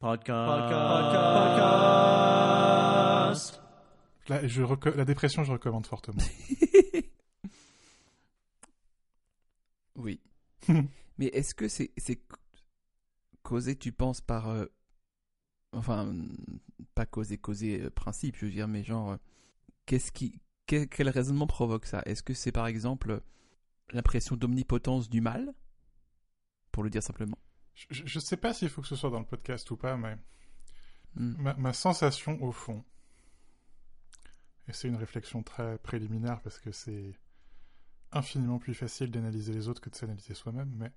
[0.00, 0.70] Podcast.
[3.50, 3.62] Podcast.
[4.28, 6.22] La, je reco- la dépression, je recommande fortement.
[9.96, 10.20] Oui.
[11.18, 11.90] Mais est-ce que c'est
[13.42, 14.48] causé, tu penses, par.
[14.48, 14.66] euh,
[15.72, 16.36] enfin, hum,
[16.94, 19.10] pas causé, causé euh, principe, je veux dire, mais genre.
[19.10, 19.16] euh,
[19.86, 20.40] Qu'est-ce qui.
[20.66, 22.02] Quel, quel raisonnement provoque ça?
[22.06, 23.20] Est-ce que c'est par exemple
[23.90, 25.52] l'impression d'omnipotence du mal?
[26.70, 27.38] Pour le dire simplement.
[27.90, 30.16] Je, je sais pas s'il faut que ce soit dans le podcast ou pas, mais
[31.14, 31.34] Hmm.
[31.38, 32.84] ma, ma sensation au fond,
[34.68, 37.18] et c'est une réflexion très préliminaire parce que c'est
[38.12, 40.92] infiniment plus facile d'analyser les autres que de s'analyser soi-même, mais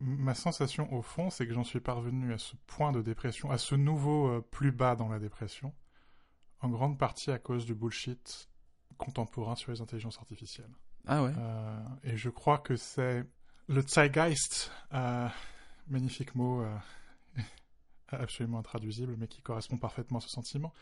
[0.00, 3.58] ma sensation au fond, c'est que j'en suis parvenu à ce point de dépression, à
[3.58, 5.72] ce nouveau euh, plus bas dans la dépression,
[6.60, 8.48] en grande partie à cause du bullshit
[8.98, 10.74] contemporain sur les intelligences artificielles.
[11.06, 13.24] Ah ouais Euh, et je crois que c'est
[13.68, 15.28] le Zeitgeist, euh,
[15.88, 16.76] magnifique mot euh,
[18.08, 20.72] absolument intraduisible, mais qui correspond parfaitement à ce sentiment.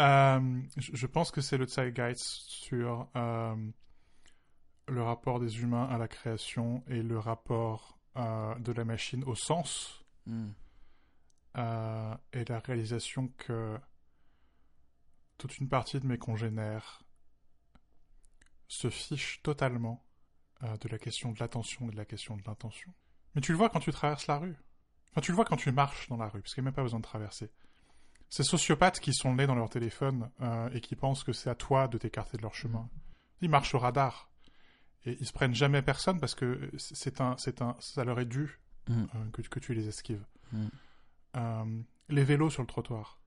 [0.00, 3.54] Euh, je, pense que c'est le Zeitgeist sur euh,
[4.88, 10.02] le rapport des humains à la création et le rapport de la machine au sens
[10.24, 10.50] Hmm.
[12.32, 13.76] et la réalisation que
[15.36, 17.02] toute une partie de mes congénères
[18.68, 20.04] se fichent totalement
[20.60, 22.94] de la question de l'attention et de la question de l'intention.
[23.34, 24.56] Mais tu le vois quand tu traverses la rue.
[25.10, 26.74] Enfin, tu le vois quand tu marches dans la rue, parce qu'il n'y a même
[26.74, 27.50] pas besoin de traverser.
[28.28, 31.54] Ces sociopathes qui sont nés dans leur téléphone euh, et qui pensent que c'est à
[31.54, 32.88] toi de t'écarter de leur chemin.
[33.42, 34.30] Ils marchent au radar.
[35.04, 38.24] Et ils se prennent jamais personne parce que c'est un, c'est un, ça leur est
[38.24, 39.04] dû Hmm.
[39.14, 40.24] euh, que, que tu les esquives.
[40.52, 40.66] Hmm.
[41.36, 43.18] Euh, les vélos sur le trottoir,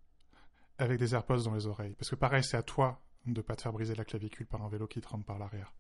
[0.78, 1.96] avec des AirPods dans les oreilles.
[1.96, 4.70] Parce que pareil, c'est à toi de pas te faire briser la clavicule par un
[4.70, 5.74] vélo qui te rentre par l'arrière.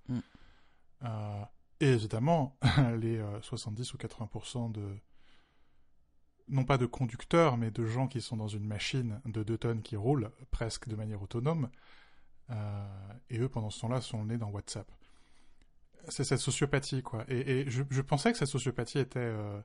[1.03, 1.43] Euh,
[1.79, 2.57] et évidemment,
[2.99, 4.95] les euh, 70 ou 80% de...
[6.47, 9.81] Non pas de conducteurs, mais de gens qui sont dans une machine de 2 tonnes
[9.81, 11.69] qui roule presque de manière autonome.
[12.51, 12.87] Euh,
[13.31, 14.89] et eux, pendant ce temps-là, sont nés dans WhatsApp.
[16.07, 17.25] C'est cette sociopathie, quoi.
[17.27, 19.19] Et, je, pensais que cette sociopathie était...
[19.19, 19.59] euh,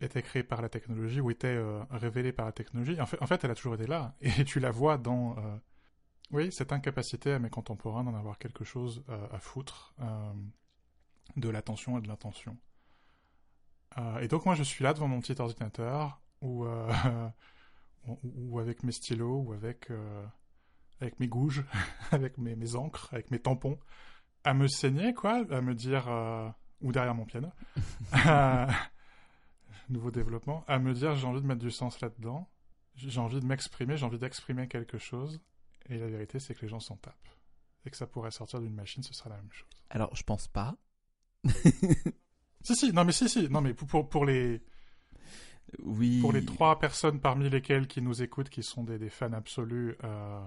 [0.00, 3.00] était créée par la technologie ou était euh, révélée par la technologie.
[3.00, 4.14] En fait, en fait, elle a toujours été là.
[4.20, 5.56] Et tu la vois dans, euh,
[6.30, 10.32] oui, cette incapacité à mes contemporains d'en avoir quelque chose euh, à foutre euh,
[11.36, 12.56] de l'attention et de l'intention.
[13.98, 16.92] Euh, et donc moi, je suis là devant mon petit ordinateur ou, euh,
[18.24, 20.26] ou, avec mes stylos ou avec, euh,
[21.00, 21.64] avec mes gouges,
[22.10, 23.78] avec mes, mes encres, avec mes tampons,
[24.42, 26.08] à me saigner, quoi, à me dire,
[26.80, 27.50] ou derrière mon piano.
[29.90, 32.48] Nouveau développement, à me dire j'ai envie de mettre du sens là-dedans,
[32.96, 35.42] j'ai envie de m'exprimer, j'ai envie d'exprimer quelque chose,
[35.90, 37.28] et la vérité c'est que les gens s'en tapent.
[37.86, 39.68] Et que ça pourrait sortir d'une machine, ce sera la même chose.
[39.90, 40.74] Alors, je pense pas.
[42.62, 44.62] Si, si, non mais si, si, non mais pour, pour, les,
[45.80, 46.20] Oui.
[46.20, 49.96] pour les trois personnes parmi lesquelles qui nous écoutent, qui sont des, des fans absolus,
[50.04, 50.40] euh,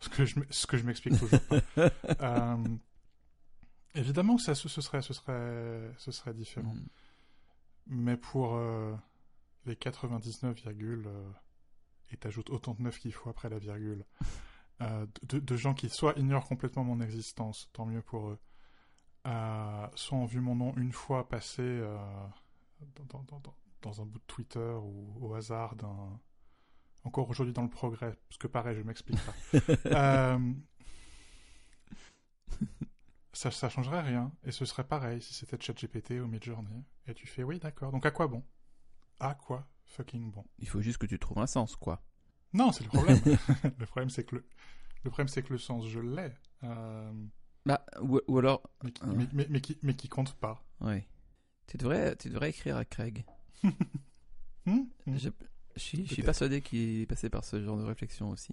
[0.00, 1.60] ce que je, m- ce que je m'explique toujours pas,
[2.20, 2.56] euh,
[3.94, 6.74] évidemment que ça, ce, serait, ce serait, ce serait différent.
[6.74, 6.86] Hmm.
[7.86, 8.94] Mais pour euh,
[9.66, 11.30] les 99, virgule, euh,
[12.10, 14.04] et t'ajoutes autant de neuf qu'il faut après la virgule,
[14.80, 18.38] de, de gens qui soit ignorent complètement mon existence, tant mieux pour eux,
[19.24, 21.96] soit ont vu mon nom une fois passer euh,
[22.96, 26.20] dans, dans- dans- dans- dans un bout de Twitter ou au hasard d'un...
[27.04, 29.34] Encore aujourd'hui dans le progrès, parce que pareil, je m'explique pas.
[29.86, 30.52] Euh,
[33.32, 34.32] ça, ça changerait rien.
[34.44, 36.84] Et ce serait pareil si c'était ChatGPT ou Midjourney.
[37.06, 37.90] Et tu fais oui, d'accord.
[37.92, 38.44] Donc à quoi bon?
[39.18, 40.44] À quoi fucking bon?
[40.58, 42.02] Il faut juste que tu trouves un sens, quoi.
[42.52, 43.18] Non, c'est le problème.
[43.78, 44.46] le problème, c'est que le,
[45.04, 46.32] le problème, c'est que le sens, je l'ai.
[46.64, 47.12] Euh,
[47.66, 48.62] Bah, ou, ou alors.
[48.82, 49.06] mais, qui, Ah.
[49.14, 50.64] mais, mais- mais qui, mais qui compte pas.
[50.80, 51.06] Ouais.
[51.66, 53.24] Tu devrais, tu devrais écrire à Craig.
[54.66, 55.16] Hmm Hmm.
[55.16, 55.30] Je,
[55.76, 56.24] je suis, je suis Peut-être.
[56.26, 58.52] persuadé qu'il est passé par ce genre de réflexion aussi.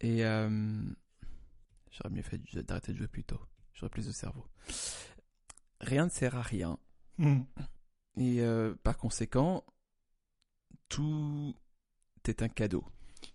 [0.00, 0.82] Et euh,
[1.90, 3.40] j'aurais mieux fait d'arrêter de jouer plus tôt.
[3.72, 4.46] J'aurais plus de cerveau.
[5.80, 6.78] Rien ne sert à rien.
[7.18, 7.42] Hmm.
[8.16, 9.64] Et euh, par conséquent,
[10.88, 11.54] tout
[12.26, 12.84] est un cadeau.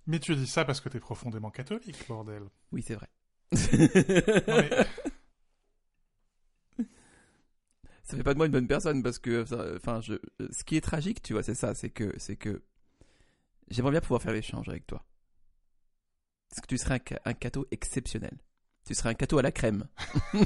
[0.07, 2.43] Mais tu dis ça parce que t'es profondément catholique, bordel.
[2.71, 3.09] Oui, c'est vrai.
[3.51, 3.57] Mais-
[8.03, 9.43] ça fait pas de moi une bonne personne parce que,
[9.77, 10.15] enfin, je,
[10.51, 12.61] ce qui est tragique, tu vois, c'est ça, c'est que, c'est que
[13.69, 15.05] j'aimerais bien pouvoir faire l'échange avec toi.
[16.49, 16.99] Parce que tu serais un,
[17.29, 18.37] un cadeau exceptionnel.
[18.85, 19.85] Tu serais un cadeau à la crème.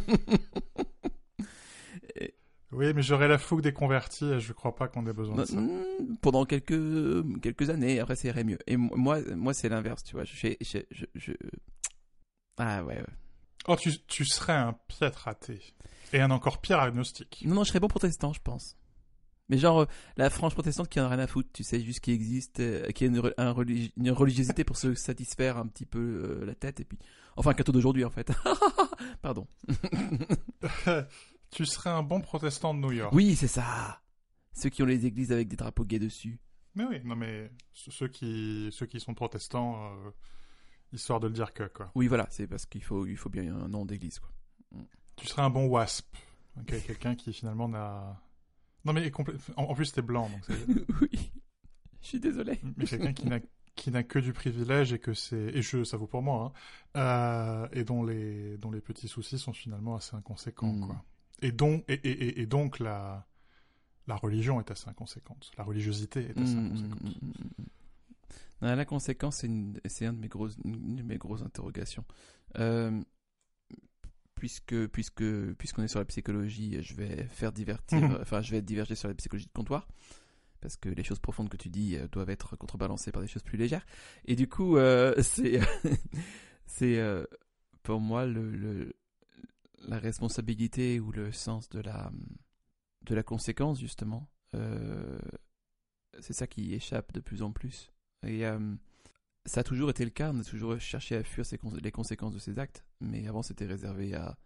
[2.16, 2.34] Et-
[2.74, 5.46] Oui, mais j'aurais la fougue des convertis et je crois pas qu'on ait besoin de
[5.46, 5.62] ça.
[5.62, 8.58] Mm, pendant quelques quelques années, après ça irait mieux.
[8.68, 10.26] Et mo- moi, moi, c'est l'inverse, tu vois.
[10.26, 11.32] Je, fais- je, je, je-
[12.58, 13.06] ah ouais, ouais.
[13.68, 15.62] Oh, tu, tu serais un piètre athée.
[16.12, 17.44] Et un encore pire agnostique.
[17.48, 18.78] Non, non, je serais bon protestant, je pense.
[19.50, 19.86] Mais genre, euh,
[20.16, 22.90] la frange protestante qui en a rien à foutre, tu sais, juste qui existe, euh,
[22.92, 26.46] qui a une, re- un religi- une religiosité pour se satisfaire un petit peu euh,
[26.46, 26.98] la tête, et puis.
[27.36, 28.32] Enfin, un cateau d'aujourd'hui, en fait.
[29.22, 29.48] Pardon.
[31.52, 33.14] tu serais un bon protestant de New York.
[33.14, 34.02] Oui, c'est ça.
[34.54, 36.40] Ceux qui ont les églises avec des drapeaux gays dessus.
[36.76, 40.12] Mais oui, non mais ce- ceux qui, ceux qui sont protestants, euh,
[40.94, 41.92] histoire de le dire que, quoi.
[41.95, 44.30] Oui, voilà, c'est parce qu'il faut, il faut bien un nom d'église, quoi.
[45.16, 46.16] Tu serais un bon wasp.
[46.68, 48.22] Quelqu'un qui finalement n'a...
[48.86, 49.12] Non mais
[49.56, 50.57] en, en plus t'es blanc, donc
[51.01, 51.31] oui.
[52.01, 52.60] Je suis désolé.
[52.78, 53.40] mais quelqu'un qui n'a
[53.75, 56.54] qui n'a que du privilège et que c'est et je ça vaut pour moi
[56.94, 60.86] hein, euh, et dont les dont les petits soucis sont finalement assez inconséquents Mm.
[60.86, 61.04] quoi
[61.42, 63.25] et donc et, et, et- donc la
[64.06, 67.63] la religion est assez inconséquente la religiosité est assez Mm, inconséquente mm,
[68.63, 72.06] Non, la conséquence, c'est une, c'est un de mes grosses, une de mes grosses interrogations.
[72.57, 73.01] Euh,
[74.36, 75.24] puisque, puisque,
[75.56, 78.18] puisqu'on est sur la psychologie, je vais faire divertir, Mhm.
[78.21, 79.88] enfin, je vais diverger sur la psychologie de comptoir.
[80.62, 83.44] Parce que les choses profondes que tu dis euh, doivent être contrebalancées par des choses
[83.44, 83.86] plus légères.
[84.25, 85.59] Et du coup, euh, c'est,
[86.66, 87.25] c'est euh,
[87.83, 88.94] pour moi le, le-
[89.88, 92.12] la responsabilité ou le sens de la,
[93.01, 94.30] de la conséquence, justement.
[96.19, 97.92] C'est ça qui échappe de plus en plus.
[98.25, 98.75] Et euh,
[99.46, 101.46] ça a toujours été le cas, on a toujours cherché à fuir
[101.81, 104.38] les conséquences de ces actes, mais avant c'était réservé à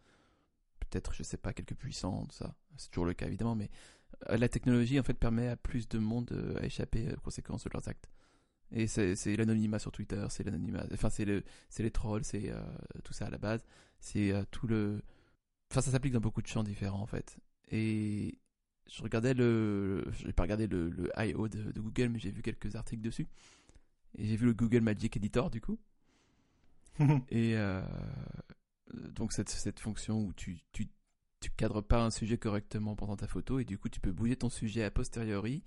[0.80, 2.56] peut-être, je sais pas, quelques puissants, tout ça.
[2.78, 3.70] C'est toujours le cas évidemment, mais
[4.30, 7.64] euh, la technologie en fait permet à plus de monde euh, à échapper aux conséquences
[7.64, 8.10] de leurs actes.
[8.72, 11.42] Et c'est l'anonymat sur Twitter, c'est l'anonymat, enfin c'est le,
[11.80, 12.52] les trolls, c'est
[13.06, 13.64] tout ça à la base,
[14.02, 15.02] c'est tout le,
[15.72, 17.38] enfin ça s'applique dans beaucoup de champs différents en fait.
[17.72, 18.38] Et
[18.90, 21.48] je regardais le, j'ai pas regardé le, le I.O.
[21.48, 23.28] de Google, mais j'ai vu quelques articles dessus.
[24.18, 25.80] Et j'ai vu le Google Magic Editor du coup.
[27.30, 27.82] Et euh,
[28.94, 30.90] donc cette, cette fonction où tu, tu,
[31.40, 34.36] tu cadres pas un sujet correctement pendant ta photo et du coup tu peux bouger
[34.36, 35.64] ton sujet a posteriori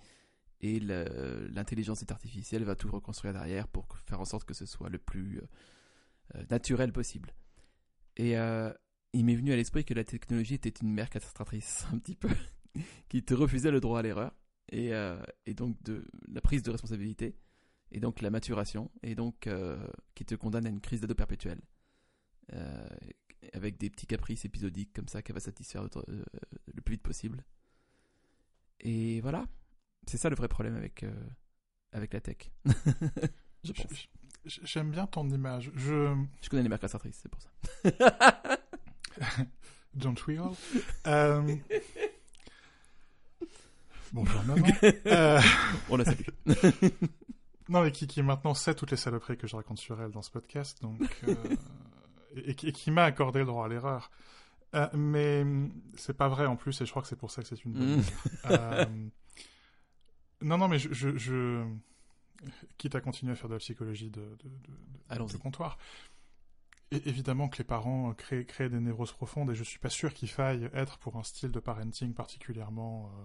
[0.61, 4.99] et l'intelligence artificielle va tout reconstruire derrière pour faire en sorte que ce soit le
[4.99, 5.41] plus
[6.35, 7.33] euh, naturel possible.
[8.17, 8.71] Et euh,
[9.13, 12.29] il m'est venu à l'esprit que la technologie était une mère castratrice un petit peu
[13.09, 14.35] qui te refusait le droit à l'erreur
[14.71, 17.37] et, euh, et donc de la prise de responsabilité
[17.93, 21.61] et donc la maturation et donc euh, qui te condamne à une crise d'ado perpétuelle.
[22.53, 22.89] Euh,
[23.55, 26.25] avec des petits caprices épisodiques comme ça qu'elle va satisfaire euh,
[26.75, 27.45] le plus vite possible.
[28.81, 29.47] Et voilà.
[30.07, 31.05] C'est ça le vrai problème avec
[31.93, 32.51] avec la tech.
[33.65, 34.09] Je pense.
[34.45, 35.71] J'aime bien ton image.
[35.75, 37.51] Je je connais les mères castratrices c'est pour ça.
[39.95, 40.55] Don't we all?
[44.13, 44.67] Bonjour maman.
[45.07, 45.41] Euh,
[45.89, 46.25] on la salue
[47.71, 50.23] Non, mais qui, qui maintenant sait toutes les saloperies que je raconte sur elle dans
[50.23, 51.35] ce podcast, donc euh,
[52.37, 54.11] et, et qui- m'a accordé le droit à l'erreur.
[54.75, 57.43] Euh, mais hum, c'est pas vrai en plus, et je crois que c'est pour ça
[57.43, 57.97] que c'est une bonne.
[57.99, 58.03] Mm.
[58.51, 58.85] Euh,
[60.43, 61.65] non, non, mais je, je, je-
[62.79, 64.73] quitte à continuer à faire de la psychologie de, de, de- de-
[65.09, 65.33] Allons-y.
[65.33, 65.77] de comptoir.
[66.93, 70.13] Et évidemment que les parents créent, créent des névroses profondes, et je suis pas sûr
[70.13, 73.07] qu'il faille être pour un style de parenting particulièrement.
[73.15, 73.23] euh,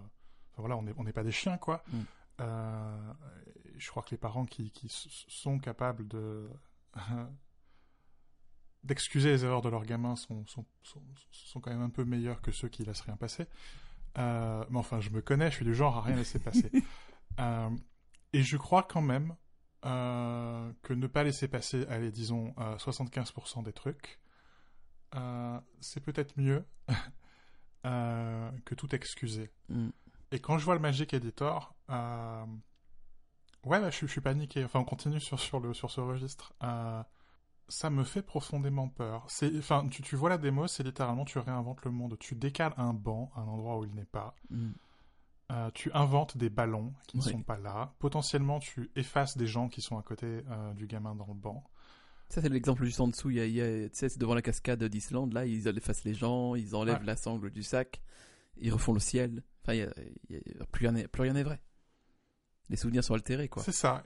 [0.51, 1.83] enfin, voilà, on n'est on n'est pas des chiens, quoi.
[1.91, 1.97] Mm.
[3.77, 4.71] Je crois que les parents qui,
[5.27, 6.49] sont capables de
[8.83, 11.01] d'excuser les erreurs de leurs gamins sont, sont, sont,
[11.31, 13.47] sont quand même un peu meilleurs que ceux qui laissent rien passer.
[14.17, 16.71] Euh, mais enfin, je me connais, je suis du genre à rien laisser passer.
[17.39, 17.69] Euh,
[18.31, 19.35] et je crois quand même
[19.83, 24.21] euh, que ne pas laisser passer, allez, disons, euh, 75% des trucs,
[25.81, 26.65] c'est peut-être mieux
[27.83, 29.51] que tout excuser.
[29.67, 29.89] Mm.
[30.31, 31.75] Et quand je vois le Magic Editor,
[33.65, 34.63] ouais, bah, je, suis- je suis paniqué.
[34.63, 36.53] Enfin, on continue sur, sur, le, sur ce registre.
[36.63, 37.03] Euh,
[37.67, 39.25] ça me fait profondément peur.
[39.27, 42.17] C'est, enfin, tu, tu vois la démo, c'est littéralement tu réinventes le monde.
[42.19, 44.35] Tu décales un banc à un endroit où il n'est pas.
[44.49, 44.69] Mm.
[45.51, 47.93] Euh, tu inventes des ballons qui ne sont pas là.
[47.99, 51.63] Potentiellement, tu effaces des gens qui sont à côté euh, du gamin dans le banc.
[52.29, 53.29] Ça, c'est l'exemple juste en dessous.
[53.29, 55.33] Il y a, il y a- tu sais, c'est devant la cascade d'Islande.
[55.33, 57.05] Là, ils effacent les gens, ils enlèvent Ouais.
[57.05, 58.01] la sangle du sac,
[58.57, 59.43] ils refont le ciel.
[59.63, 59.93] Enfin, il y a-
[60.29, 61.61] il y a- plus rien n'est plus rien n'est vrai.
[62.69, 63.63] Les souvenirs sont altérés, quoi.
[63.63, 64.03] C'est ça.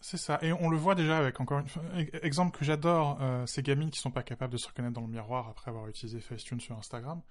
[0.00, 0.38] C'est ça.
[0.42, 3.62] Et on le voit déjà avec encore une fois, e- exemple que j'adore, euh, ces
[3.62, 6.60] gamines qui sont pas capables de se reconnaître dans le miroir après avoir utilisé Facetune
[6.60, 7.22] sur Instagram.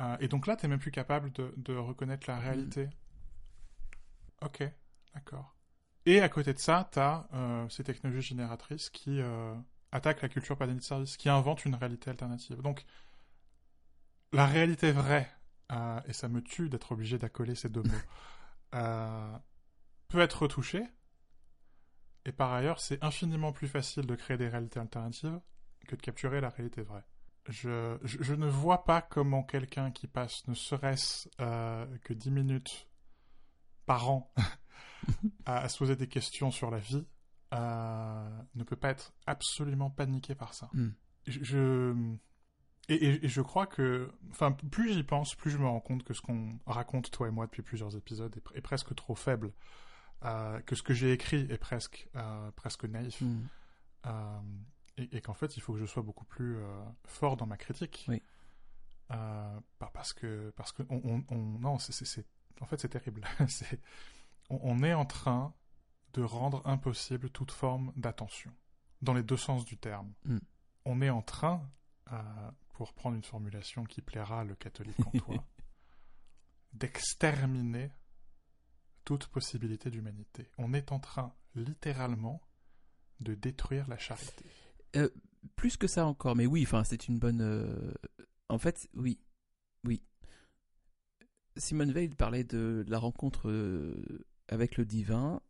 [0.00, 2.88] Euh, et donc là, t'es même plus capable de, de reconnaître la réalité.
[4.42, 4.68] Ok,
[5.14, 5.54] d'accord.
[6.04, 9.20] Et à côté de ça, t'as euh, ces technologies génératrices qui
[9.92, 12.60] attaquent la culture pas de service, qui inventent une réalité alternative.
[12.60, 12.84] Donc,
[14.32, 15.30] la réalité vraie,
[16.08, 18.72] et ça me tue d'être obligé d'accoler ces deux mots,
[20.14, 20.84] peut être retouchée.
[22.24, 25.40] Et par ailleurs, c'est infiniment plus facile de créer des réalités alternatives
[25.88, 27.04] que de capturer la réalité vraie.
[27.48, 32.30] Je, je, je ne vois pas comment quelqu'un qui passe ne serait-ce euh, que 10
[32.30, 32.88] minutes
[33.86, 34.32] parent
[35.46, 37.04] à, se poser des questions sur la vie
[37.52, 40.70] ne peut pas être absolument paniqué par ça.
[40.72, 40.90] Hmm.
[41.26, 42.16] Je,
[42.88, 46.20] et, je crois que, enfin, plus j'y pense, plus je me rends compte que ce
[46.20, 49.52] qu'on raconte toi et moi depuis plusieurs épisodes est, presque trop faible,
[50.24, 53.46] euh, que ce que j'ai écrit est presque euh, presque naïf, hmm.
[54.06, 54.40] euh,
[54.96, 56.56] et, qu'en fait il faut que je sois beaucoup plus
[57.04, 58.06] fort dans ma critique.
[58.08, 58.22] Oui.
[59.78, 61.24] parce que parce que on,
[61.58, 62.26] non c'est
[62.60, 63.22] en fait c'est terrible.
[63.48, 63.80] c'est
[64.48, 65.52] on, est en train
[66.12, 68.52] de rendre impossible toute forme d'attention
[69.02, 70.12] dans les deux sens du terme.
[70.24, 70.38] Hmm.
[70.86, 71.68] On est en train
[72.74, 75.44] pour prendre une formulation qui plaira le catholique en toi,
[76.72, 77.90] d'exterminer
[79.04, 80.48] toute possibilité d'humanité.
[80.58, 82.40] On est en train, littéralement,
[83.20, 84.44] de détruire la charité.
[84.96, 85.08] Euh,
[85.56, 87.40] plus que ça encore, mais oui, c'est une bonne.
[87.40, 87.92] Euh,
[88.48, 89.18] en fait, oui,
[89.84, 90.02] oui.
[91.56, 95.40] Simone Veil parlait de la rencontre euh, avec le divin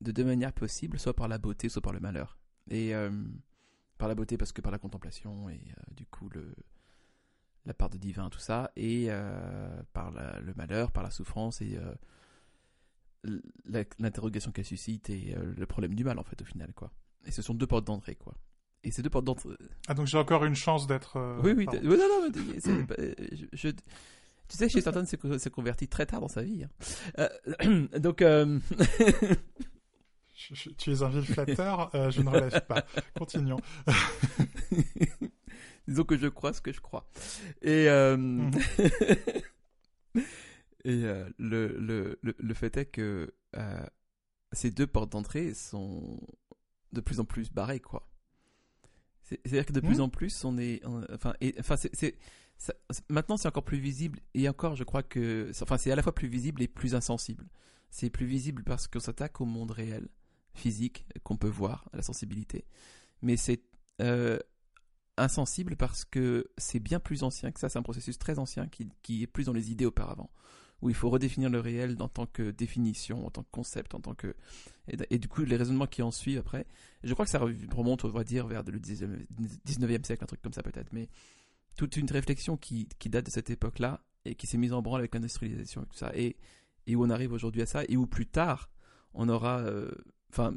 [0.00, 2.38] de deux manières possibles, soit par la beauté, soit par le malheur.
[2.70, 2.92] Et
[3.96, 5.58] par la beauté parce que par la contemplation et
[5.96, 6.54] du coup le
[7.64, 9.08] la part de divin tout ça et
[9.94, 11.78] par le malheur par la souffrance et
[13.98, 16.92] l'interrogation qu'elle suscite et le problème du mal en fait au final quoi
[17.26, 18.34] et ce sont deux portes d'entrée quoi
[18.84, 19.56] et ces deux portes d'entrée
[19.88, 22.30] ah donc j'ai encore une chance d'être oui oui non, non,
[23.52, 23.70] je,
[24.48, 26.64] tu sais, chez certains s'est converti très tard dans sa vie.
[27.18, 27.28] Hein.
[27.98, 28.24] donc,
[30.78, 32.86] tu es un vil flatteur, euh, je ne relève pas.
[33.18, 33.60] Continuons.
[35.88, 37.06] Disons que je crois ce que je crois.
[37.60, 38.50] Et, euh, mhm.
[40.88, 43.32] et euh, le, le, le, fait est que
[44.52, 46.20] ces deux portes d'entrée sont
[46.92, 48.08] de plus en plus barrées, quoi.
[49.22, 50.04] C'est-à-dire que de plus mhm.
[50.04, 50.80] en plus, on est.
[51.12, 52.16] enfin, et, enfin c'est.
[53.08, 55.50] Maintenant, c'est encore plus visible, et encore, je crois que.
[55.60, 57.46] Enfin, c'est à la fois plus visible et plus insensible.
[57.90, 60.08] C'est plus visible parce qu'on s'attaque au monde réel
[60.54, 62.66] physique qu'on peut voir, la sensibilité.
[63.22, 63.62] Mais c'est
[64.00, 64.38] euh,
[65.16, 69.22] insensible parce que c'est bien plus ancien que ça, c'est un processus très ancien qui,
[69.22, 70.30] est plus dans les idées auparavant,
[70.80, 74.00] où il faut redéfinir le réel en tant que définition, en tant que concept, en
[74.00, 74.34] tant que...
[75.10, 76.66] Et, du coup, les raisonnements qui en suivent après,
[77.02, 80.52] je crois que ça remonte, on va dire, vers le 19e siècle, un truc comme
[80.52, 81.08] ça peut-être, mais
[81.76, 85.14] toute une réflexion qui, date de cette époque-là et qui s'est mise en branle avec
[85.14, 86.36] l'industrialisation et tout ça, et,
[86.86, 88.70] et où on arrive aujourd'hui à ça, et où plus tard,
[89.14, 89.90] on aura euh,
[90.30, 90.54] enfin,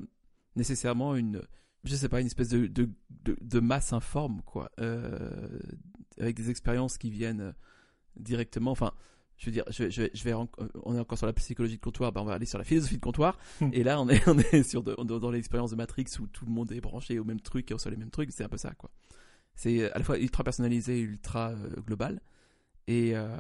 [0.56, 1.42] nécessairement une,
[1.84, 2.90] je sais pas, une espèce de, de,
[3.24, 5.60] de, masse informe, quoi, euh,
[6.20, 7.54] avec des expériences qui viennent
[8.16, 8.94] directement, enfin,
[9.42, 12.12] je veux dire, je, je, je, vais, on est encore sur la psychologie de comptoir,
[12.12, 13.70] ben on va aller sur la philosophie de comptoir, hmm.
[13.74, 16.72] et là on est, on est sur dans l'expérience de Matrix où tout le monde
[16.72, 18.72] est branché au même truc et on reçoit les mêmes trucs, c'est un peu ça,
[18.76, 18.92] quoi.
[19.56, 22.22] C'est à la fois ultra personnalisé, ultra euh, global,
[22.86, 23.36] et, euh,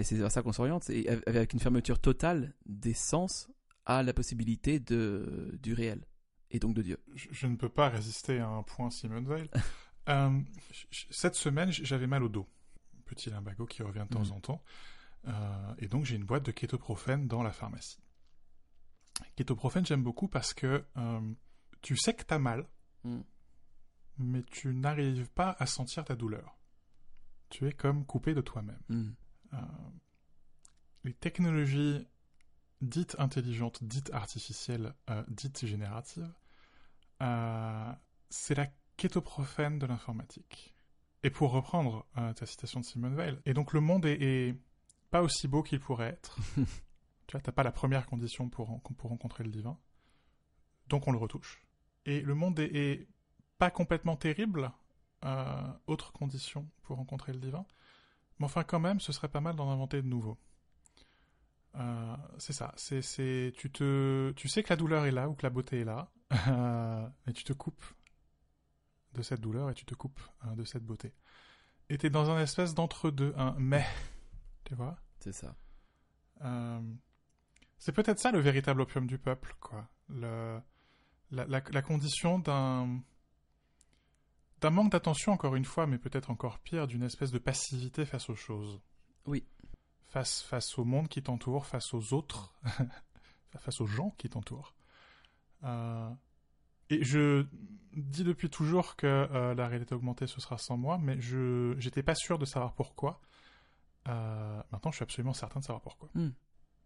[0.00, 3.48] et c'est vers ça qu'on s'oriente, et avec une fermeture totale des sens
[3.86, 6.04] à la possibilité de, du réel
[6.50, 6.98] et donc de Dieu.
[7.14, 9.48] Je, ne peux pas résister à un point Simone Veil.
[10.10, 10.38] Euh,
[11.08, 12.46] cette semaine, j'avais mal au dos.
[13.04, 14.32] Petit limbago qui revient de temps mm.
[14.32, 14.62] en temps.
[15.26, 17.98] Euh, et donc j'ai une boîte de kétoprophène dans la pharmacie.
[19.36, 21.34] Kétoprophène, j'aime beaucoup parce que euh,
[21.80, 22.68] tu sais que tu as mal,
[23.04, 23.20] mm.
[24.18, 26.58] mais tu n'arrives pas à sentir ta douleur.
[27.50, 28.80] Tu es comme coupé de toi-même.
[28.88, 29.10] Mm.
[31.04, 32.06] les technologies
[32.84, 36.30] dite intelligente, dite artificielle, euh, dite générative,
[37.22, 37.92] euh,
[38.30, 40.73] c'est la kétoprophène de l'informatique.
[41.24, 44.54] Et pour reprendre euh, ta citation de Simone Weil, et donc le monde est,
[45.10, 46.36] pas aussi beau qu'il pourrait être.
[47.26, 49.78] tu vois, t'as pas la première condition pour, pour rencontrer le divin,
[50.88, 51.64] donc on le retouche.
[52.04, 53.08] Et le monde est,
[53.56, 54.70] pas complètement terrible,
[55.86, 57.64] autre condition pour rencontrer le divin,
[58.38, 60.36] mais enfin quand même, ce serait pas mal d'en inventer de nouveaux.
[61.76, 62.72] Euh, c'est ça.
[62.76, 65.80] C'est, c'est, tu te, tu sais que la douleur est là ou que la beauté
[65.80, 66.12] est là,
[67.26, 67.82] et tu te coupes
[69.14, 71.12] de cette douleur et tu te coupes hein, de cette beauté.
[71.88, 73.84] Et t'es dans un espèce d'entre-deux, un mais,
[74.64, 75.56] tu vois C'est ça.
[76.42, 76.80] Euh,
[77.78, 79.88] c'est peut-être ça le véritable opium du peuple, quoi.
[80.08, 80.60] Le,
[81.30, 83.00] la, la, la condition d'un
[84.60, 88.30] d'un manque d'attention encore une fois, mais peut-être encore pire, d'une espèce de passivité face
[88.30, 88.80] aux choses.
[89.26, 89.44] Oui
[90.14, 92.54] face, face au monde qui t'entoure, face aux autres,
[93.58, 94.72] face aux gens qui t'entourent.
[95.64, 96.08] Euh,
[96.94, 97.46] et je
[97.94, 102.02] dis depuis toujours que euh, la réalité augmentée ce sera sans moi, mais je j'étais
[102.02, 103.20] pas sûr de savoir pourquoi.
[104.08, 106.10] Euh, maintenant, je suis absolument certain de savoir pourquoi.
[106.14, 106.32] Hmm.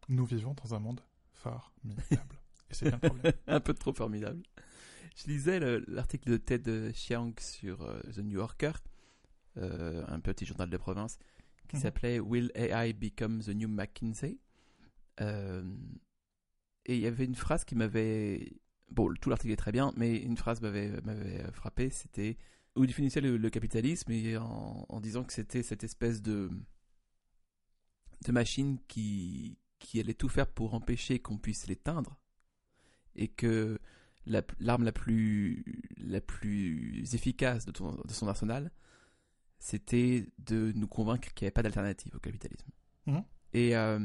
[0.09, 1.01] Nous vivons dans un monde
[1.33, 2.41] formidable.
[2.71, 3.33] et c'est un problème.
[3.47, 4.43] un peu trop formidable.
[5.17, 7.79] Je lisais l'article de Ted Chiang sur
[8.15, 8.73] The New Yorker,
[9.57, 11.19] un petit journal de province,
[11.67, 11.83] qui mhm.
[11.83, 14.39] s'appelait Will AI Become the New McKinsey?
[15.21, 15.63] Euh,
[16.87, 18.53] et il y avait une phrase qui m'avait.
[18.91, 21.91] Bon, tout l'article est très bien, mais une phrase m'avait m'avait frappé.
[21.91, 22.37] C'était
[22.77, 26.51] où il définissait le, le capitalisme et en, en disant que c'était cette espèce de
[28.27, 32.19] de machine qui qui allait tout faire pour empêcher qu'on puisse l'éteindre
[33.15, 33.79] et que
[34.27, 35.65] la- l'arme la, plus
[35.97, 38.73] la plus efficace de, ton- de son arsenal
[39.61, 42.71] c'était de nous convaincre qu'il n'y avait pas d'alternative au capitalisme.
[43.07, 43.25] Mhm.
[43.55, 43.99] Et euh,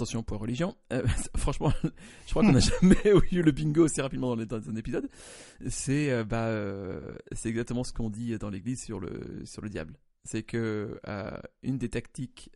[0.00, 1.72] attention pour religion, euh, franchement,
[2.26, 2.96] je crois qu'on n'a jamais
[3.32, 5.10] eu le bingo aussi rapidement dans, un épisode.
[5.68, 9.98] C'est euh, bah, euh, c'est exactement ce qu'on dit dans l'Église sur le diable.
[10.24, 10.98] C'est que
[11.62, 12.50] une des tactiques,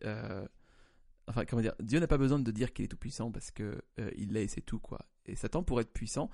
[1.27, 3.81] enfin comment dire, Dieu n'a pas besoin de dire qu'il est tout puissant parce que
[4.17, 4.99] il l'est et c'est tout quoi.
[5.25, 6.29] Et Satan pour être puissant,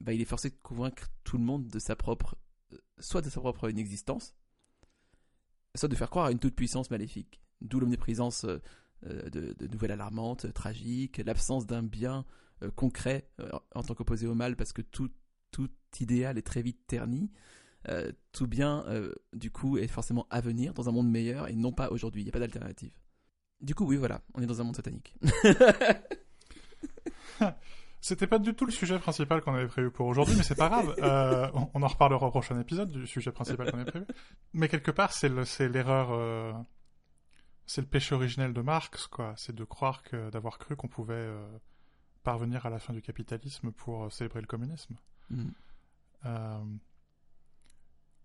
[0.00, 2.36] bah, il est forcé de convaincre tout le monde de sa propre,
[2.98, 4.34] soit de sa propre inexistence,
[5.74, 7.40] soit de faire croire à une toute puissance maléfique.
[7.60, 8.46] D'où l'omniprésence
[9.04, 12.24] de, de nouvelles alarmantes, euh, tragiques, l'absence d'un bien
[12.62, 15.10] euh, concret euh, en tant qu'opposé au mal, parce que tout,
[15.52, 17.30] tout idéal est très vite terni.
[17.88, 21.54] Euh, tout bien, euh, du coup, est forcément à venir dans un monde meilleur et
[21.54, 22.22] non pas aujourd'hui.
[22.22, 22.92] Il n'y a pas d'alternative.
[23.60, 25.14] Du coup, oui, voilà, on est dans un monde satanique.
[28.00, 30.68] C'était pas du tout le sujet principal qu'on avait prévu pour aujourd'hui, mais c'est pas
[30.68, 30.94] grave.
[31.02, 34.06] Euh, on, on en reparlera au prochain épisode du sujet principal qu'on avait prévu.
[34.52, 36.52] Mais quelque part, c'est le- c'est l'erreur, euh,
[37.68, 39.34] c'est le péché originel de Marx, quoi.
[39.36, 41.46] C'est de croire que, d'avoir cru qu'on pouvait euh,
[42.24, 44.96] parvenir à la fin du capitalisme pour euh, célébrer le communisme.
[45.30, 45.44] Mm.
[46.24, 46.64] Euh,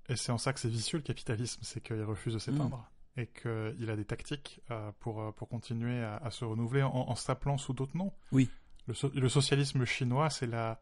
[0.09, 3.27] et c'est en ça que c'est vicieux le capitalisme, c'est qu'il refuse de s'éteindre et
[3.27, 4.61] qu'il a des tactiques
[4.99, 8.11] pour, pour continuer à, à se renouveler en, en s'appelant sous d'autres noms.
[8.31, 8.49] Oui.
[8.87, 10.81] Le, so- le socialisme chinois, c'est la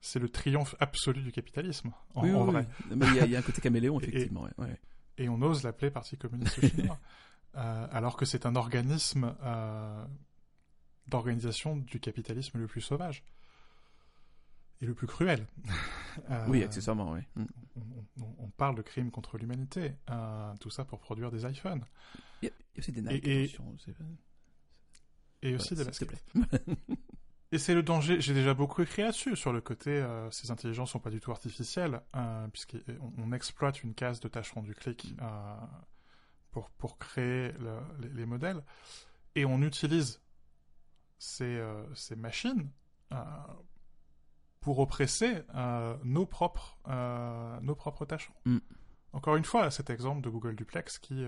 [0.00, 2.68] c'est le triomphe absolu du capitalisme, en, oui, en oui, vrai.
[2.90, 2.96] oui.
[2.96, 4.46] Mais Il y, a- il y a un côté caméléon, effectivement.
[4.58, 4.78] ouais.
[5.18, 7.00] Et on ose l'appeler Parti communiste chinois,
[7.56, 10.04] euh, alors que c'est un organisme euh,
[11.08, 13.22] d'organisation du capitalisme le plus sauvage
[14.80, 15.46] et le plus cruel.
[16.30, 17.20] Euh, Oui, accessoirement, oui.
[17.34, 17.44] Mm.
[17.76, 19.92] on, on- on parle de crimes contre l'humanité,
[20.60, 21.84] tout ça pour produire des iPhones
[22.40, 23.26] Il y a aussi des Nike,
[25.42, 26.24] et- aussi des baskets.
[27.52, 30.90] Et c'est le danger, j'ai déjà beaucoup écrit là-dessus, sur le côté, euh, ces intelligences
[30.92, 32.80] sont pas du tout artificielles, euh, puisqu'on
[33.18, 35.54] on exploite une case de tâcherons du clic euh,
[36.56, 38.64] pour, pour créer le- les, les modèles,
[39.34, 40.22] et on utilise
[41.18, 42.70] ces, euh, ces machines
[43.12, 43.16] euh,
[44.60, 46.78] pour oppresser euh, nos, propres,
[47.60, 48.34] nos propres tâcherons.
[48.46, 48.58] Mm.
[49.12, 51.26] Encore une fois, cet exemple de Google Duplex qui,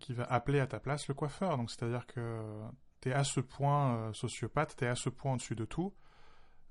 [0.00, 2.62] qui va appeler à ta place le coiffeur, donc c'est-à-dire que
[3.00, 5.92] t'es à ce point sociopathe, t'es à ce point au-dessus de tout,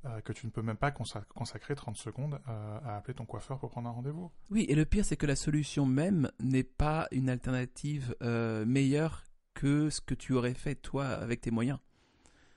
[0.05, 3.25] euh, que tu ne peux même pas consa- consacrer 30 secondes euh, à appeler ton
[3.25, 4.31] coiffeur pour prendre un rendez-vous.
[4.51, 9.23] Oui, et le pire, c'est que la solution même n'est pas une alternative euh, meilleure
[9.53, 11.79] que ce que tu aurais fait toi avec tes moyens.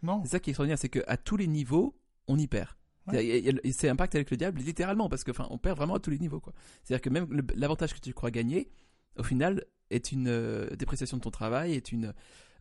[0.02, 1.96] Non, C'est ça qui est extraordinaire, c'est qu'à tous les niveaux,
[2.26, 2.70] on y perd.
[3.06, 3.42] Ouais.
[3.72, 6.10] C'est un pacte avec le diable, littéralement, parce que, enfin, on perd vraiment à tous
[6.10, 6.42] les niveaux.
[6.84, 8.70] C'est-à-dire que même l'avantage que tu crois gagner,
[9.16, 12.12] au final, est une dépréciation de ton travail, est une,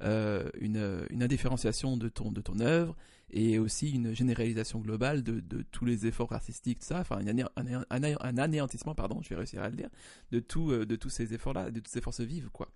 [0.02, 2.96] euh, une, une indifférenciation de ton, de ton œuvre,
[3.30, 7.48] et aussi une généralisation globale de, tous les efforts artistiques, tout ça, enfin, un, ané-
[7.56, 9.90] un, ané- un ané- un anéantissement, pardon, je vais réussir à le dire,
[10.32, 12.70] de, tout, euh, de tous ces efforts-là, de toutes ces forces vives, quoi.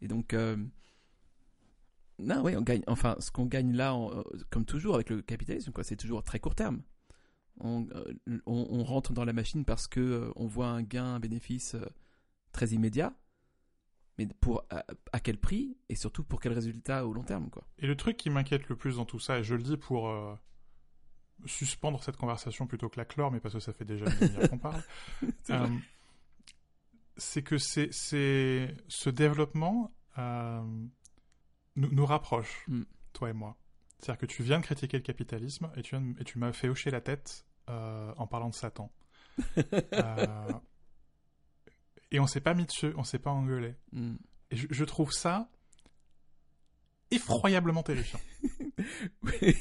[0.00, 0.56] Et donc, euh,
[2.18, 2.82] non, oui, on gagne.
[2.86, 6.54] Enfin, ce qu'on gagne là, euh, comme toujours avec le capitalisme, c'est toujours très court
[6.54, 6.82] terme.
[7.60, 11.20] On, euh, on, rentre dans la machine parce que euh, on voit un gain, un
[11.20, 11.86] bénéfice euh,
[12.52, 13.14] très immédiat.
[14.18, 17.66] Mais pour à, à quel prix et surtout pour quel résultat au long terme, quoi.
[17.78, 20.08] Et le truc qui m'inquiète le plus dans tout ça, et je le dis pour
[20.08, 20.34] euh,
[21.46, 24.48] suspendre cette conversation plutôt que la clore, mais parce que ça fait déjà une demi-heure
[24.50, 24.80] qu'on parle,
[25.50, 25.66] euh,
[27.16, 30.62] c'est que c'est, c'est ce développement euh,
[31.76, 32.82] nous, nous rapproche, Mm.
[33.12, 33.56] toi et moi.
[33.98, 36.52] C'est-à-dire que tu viens de critiquer le capitalisme et tu, viens de- et tu m'as
[36.52, 38.92] fait hocher la tête en parlant de Satan.
[42.14, 43.74] Et on s'est pas mis dessus, on s'est pas engueulé.
[43.90, 44.14] Mm.
[44.52, 45.50] Et je, je trouve ça
[47.10, 48.20] effroyablement terrifiant.
[49.22, 49.54] Oui,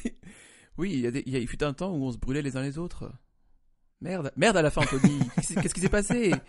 [0.77, 2.17] oui, il y a des, il, y a, il fut un temps où on se
[2.17, 3.11] brûlait les uns les autres.
[4.01, 5.19] Merde, merde à la fin, Anthony.
[5.35, 6.33] Qu'est-ce qui s'est passé?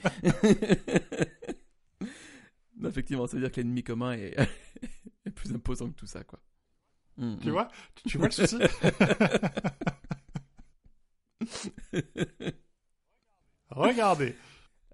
[2.76, 4.34] Non, Effectivement, ça veut dire que l'ennemi commun est,
[5.24, 6.40] est plus imposant que tout ça, quoi.
[7.16, 7.52] Mm, Tu mm.
[7.52, 7.68] vois?
[7.94, 8.58] Tu, tu vois le souci?
[13.70, 14.34] Regardez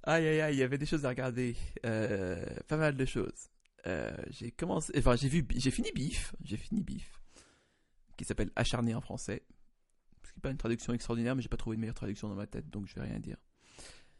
[0.04, 3.48] Aïe aïe aïe, il y avait des choses à regarder, Euh, pas mal de choses.
[3.86, 7.12] Euh, j'ai commencé, enfin j'ai vu, j'ai fini Bif, j'ai fini Bif,
[8.16, 9.42] qui s'appelle Acharné en français.
[10.22, 12.34] Ce qui n'est pas une traduction extraordinaire, mais j'ai pas trouvé de meilleure traduction dans
[12.34, 13.36] ma tête, donc je vais rien dire.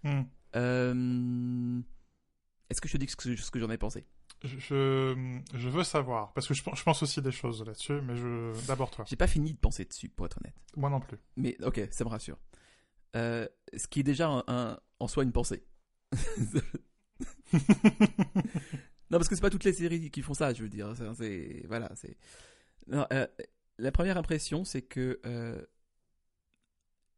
[0.02, 0.22] Hmm.
[0.56, 1.80] Euh,
[2.70, 4.06] Est-ce que je te dis ce que, ce que j'en ai pensé?
[4.42, 8.52] Je, je veux savoir, parce que je, je pense aussi des choses là-dessus, mais je
[8.66, 9.04] d'abord toi.
[9.06, 10.54] J'ai pas fini de penser dessus, pour être honnête.
[10.76, 11.18] Moi non plus.
[11.36, 12.38] Mais ok, ça me rassure.
[13.16, 15.66] Euh, ce qui est déjà un- un- en soi une pensée.
[17.53, 20.94] Non, parce que c'est pas toutes les séries qui font ça, je veux dire.
[21.16, 22.16] C'est- voilà, c'est.
[22.92, 23.27] Euh,
[23.79, 25.61] la première impression, c'est que euh,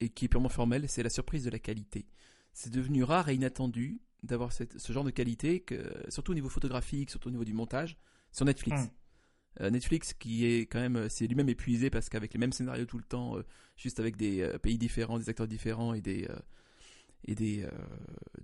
[0.00, 2.06] et qui est purement formelle, c'est la surprise de la qualité.
[2.52, 7.10] C'est devenu rare et inattendu d'avoir ce genre de qualité, que, surtout au niveau photographique,
[7.10, 7.96] surtout au niveau du montage,
[8.30, 8.82] sur Netflix.
[8.82, 8.88] Hmm.
[9.60, 12.98] Euh, Netflix qui est quand même, c'est lui-même épuisé parce qu'avec les mêmes scénarios tout
[12.98, 13.36] le temps,
[13.76, 16.28] juste avec des pays différents, des acteurs différents et des
[17.24, 17.70] et des euh,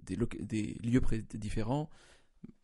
[0.03, 1.01] des, loca- des lieux
[1.35, 1.89] différents.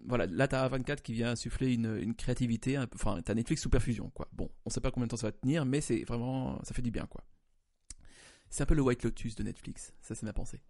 [0.07, 3.63] Voilà, là t'as A24 qui vient insuffler une, une créativité, un peu- enfin t'as Netflix
[3.63, 4.29] sous perfusion quoi.
[4.33, 6.83] Bon, on sait pas combien de temps ça va tenir, mais c'est vraiment, ça fait
[6.83, 7.25] du bien quoi.
[8.51, 10.61] C'est un peu le White Lotus de Netflix, ça c'est ma pensée.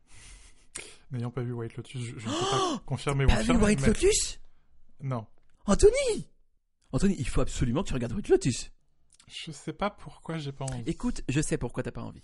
[1.11, 3.53] N'ayant pas vu White Lotus, je, je ne peux pas confirmer ou T'as vu.
[3.57, 4.41] White mais- Lotus?
[5.03, 5.27] Non.
[5.67, 6.27] Anthony
[6.93, 8.71] Anthony, il faut absolument que tu regardes White Lotus.
[9.29, 10.83] Je sais pas pourquoi j'ai pas envie.
[10.87, 12.23] Écoute, je sais pourquoi t'as pas envie.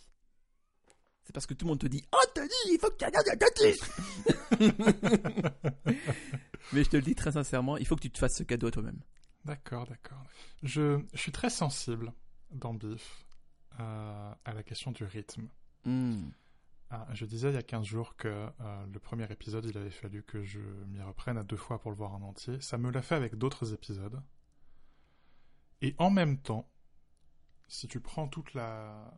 [1.31, 3.79] C'est parce que tout le monde te dit Anthony, il faut que tu regardes Lotus
[6.73, 8.67] Mais je te le dis très sincèrement, il faut que tu te fasses ce cadeau
[8.67, 8.99] à toi-même.
[9.45, 10.25] D'accord, d'accord.
[10.65, 12.13] Je, je suis très sensible
[12.51, 13.25] dans Beef
[13.79, 15.49] euh, à la question du rythme.
[15.85, 16.31] Hmm.
[16.91, 19.91] Ah, je disais il y a 15 jours que euh, le premier épisode, il avait
[19.91, 22.61] fallu que je m'y reprenne à deux fois pour le voir en entier.
[22.61, 24.21] Ça me l'a fait avec d'autres épisodes.
[25.81, 26.69] Et en même temps,
[27.69, 29.15] si tu prends toute la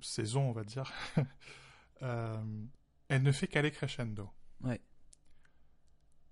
[0.00, 0.92] saison, on va dire,
[2.02, 2.36] euh,
[3.08, 4.30] elle ne fait qu'aller crescendo.
[4.62, 4.80] Ouais.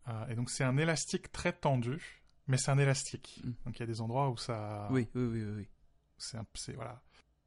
[0.09, 3.41] Euh, et donc c'est un élastique très tendu, mais c'est un élastique.
[3.45, 3.53] Mm.
[3.65, 4.89] Donc il y a des endroits où ça...
[4.91, 5.69] Oui, oui, oui, oui,
[6.19, 7.03] c'est un- voilà.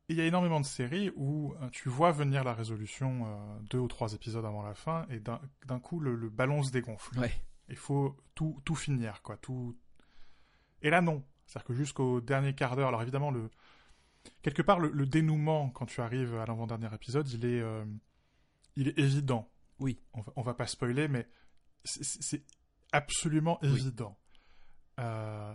[0.10, 3.80] Il y a énormément de séries où euh, tu vois venir la résolution euh, deux
[3.80, 7.20] ou trois épisodes avant la fin et d'un d'un coup le, le ballon se dégonfle.
[7.20, 7.34] Ouais.
[7.68, 9.36] Il faut tout, tout finir, quoi.
[9.38, 9.78] Tout...
[10.82, 11.24] Et là, non.
[11.46, 13.50] C'est-à-dire que jusqu'au dernier quart d'heure, alors évidemment, le...
[14.42, 17.86] quelque part, le, le dénouement, quand tu arrives à l'avant-dernier épisode, il est, euh,
[18.76, 19.52] il est évident.
[19.80, 20.00] Oui.
[20.14, 21.28] On va, on va pas spoiler, mais
[21.84, 22.44] c'est-
[22.92, 23.70] absolument Oui.
[23.70, 24.18] évident.
[25.00, 25.54] Euh,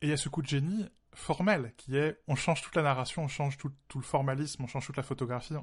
[0.00, 2.82] Et il y a ce coup de génie formel qui est on change toute la
[2.82, 5.54] narration, on change tout, tout le formalisme, on change toute la photographie.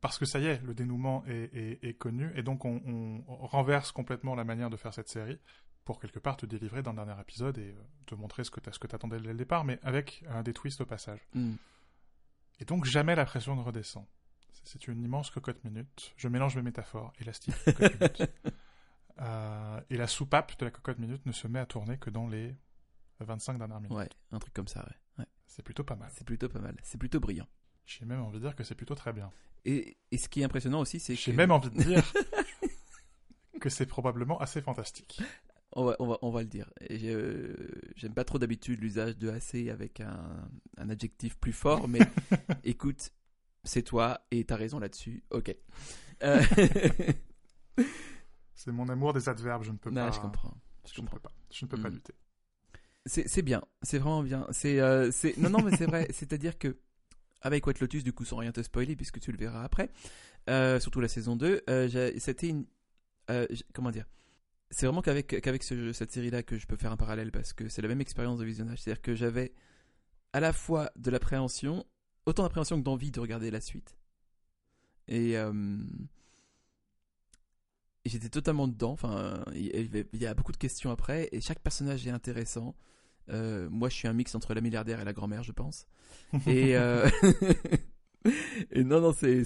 [0.00, 2.80] Parce que ça y est, le dénouement est, est- est connu et donc on,
[3.26, 5.40] on renverse complètement la manière de faire cette série
[5.88, 8.60] pour quelque part te délivrer dans le dernier épisode et euh, te montrer ce que
[8.60, 11.18] tu attendais dès le départ, mais avec un des twists au passage.
[11.32, 11.54] Hmm.
[12.60, 14.04] Et donc jamais la pression ne redescend.
[14.64, 16.12] C'est une immense cocotte minute.
[16.18, 17.14] Je mélange mes métaphores.
[17.20, 18.30] Élastique, cocotte minute.
[19.20, 22.28] Euh, et la soupape de la cocotte minute ne se met à tourner que dans
[22.28, 22.54] les
[23.18, 23.98] 25 dernières minutes.
[23.98, 24.94] Ouais, un truc comme ça, ouais.
[25.18, 25.26] ouais.
[25.48, 26.08] C'est plutôt pas mal.
[26.14, 26.76] C'est plutôt pas mal.
[26.84, 27.48] C'est plutôt brillant.
[27.84, 29.32] J'ai même envie de dire que c'est plutôt très bien.
[29.64, 31.20] Et, et ce qui est impressionnant aussi, c'est que.
[31.20, 32.04] J'ai même envie de dire
[33.60, 35.20] que c'est probablement assez fantastique.
[35.80, 36.68] On va, on va, on va le dire.
[36.90, 37.54] Je-
[37.94, 42.00] J'aime pas trop d'habitude l'usage de assez avec un, un adjectif plus fort, mais
[42.64, 43.10] écoute,
[43.64, 45.22] c'est toi et t'as raison là-dessus.
[45.30, 45.54] Ok.
[46.24, 46.42] Euh,
[48.54, 50.10] C'est mon amour des adverbes, je ne peux non, pas.
[50.10, 50.54] je comprends.
[50.84, 51.16] Je Je ne comprends.
[51.16, 51.32] peux pas.
[51.52, 51.94] Je ne peux pas Mm.
[51.94, 52.14] lutter.
[53.06, 54.46] C'est bien, c'est vraiment bien.
[54.50, 56.08] C'est euh, c'est- non non mais c'est vrai.
[56.10, 56.76] C'est-à-dire que
[57.40, 59.90] avec White Lotus, du coup, sans rien te spoiler puisque tu le verras après,
[60.50, 62.66] euh, surtout la saison 2, euh, j'ai- c'était une
[63.30, 64.06] euh, comment dire?
[64.70, 67.68] C'est vraiment qu'avec qu'avec ce- cette série-là que je peux faire un parallèle parce que
[67.68, 68.80] c'est la même expérience de visionnage.
[68.82, 69.52] C'est-à-dire que j'avais
[70.32, 71.86] à la fois de l'appréhension,
[72.26, 73.96] autant d'appréhension que d'envie de regarder la suite.
[75.08, 75.52] Et, euh,
[78.04, 78.92] j'étais totalement dedans.
[78.92, 82.74] Enfin, il y a beaucoup de questions après, et chaque personnage est intéressant.
[83.30, 85.86] Euh, moi, je suis un mix entre la milliardaire et la grand-mère, je pense.
[86.46, 87.08] Et, euh,
[88.70, 89.42] et non, non, c'est,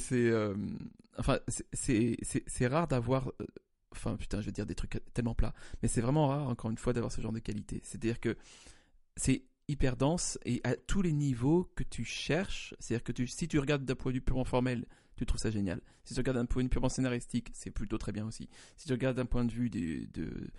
[1.19, 1.39] enfin,
[1.73, 3.33] c'est, rare d'avoir,
[3.97, 6.79] enfin, putain, je vais dire des trucs tellement plats, mais c'est vraiment rare, encore une
[6.79, 7.81] fois, d'avoir ce genre de qualité.
[7.85, 8.37] C'est-à-dire que
[9.17, 13.49] c'est hyper dense et à tous les niveaux que tu cherches, c'est-à-dire que tu, si
[13.49, 15.81] tu regardes d'un point de vue purement formel, tu trouves ça génial.
[16.05, 18.49] Si tu regardes d'un point de vue purement scénaristique, c'est plutôt très bien aussi.
[18.77, 20.51] Si tu regardes d'un point de vue de,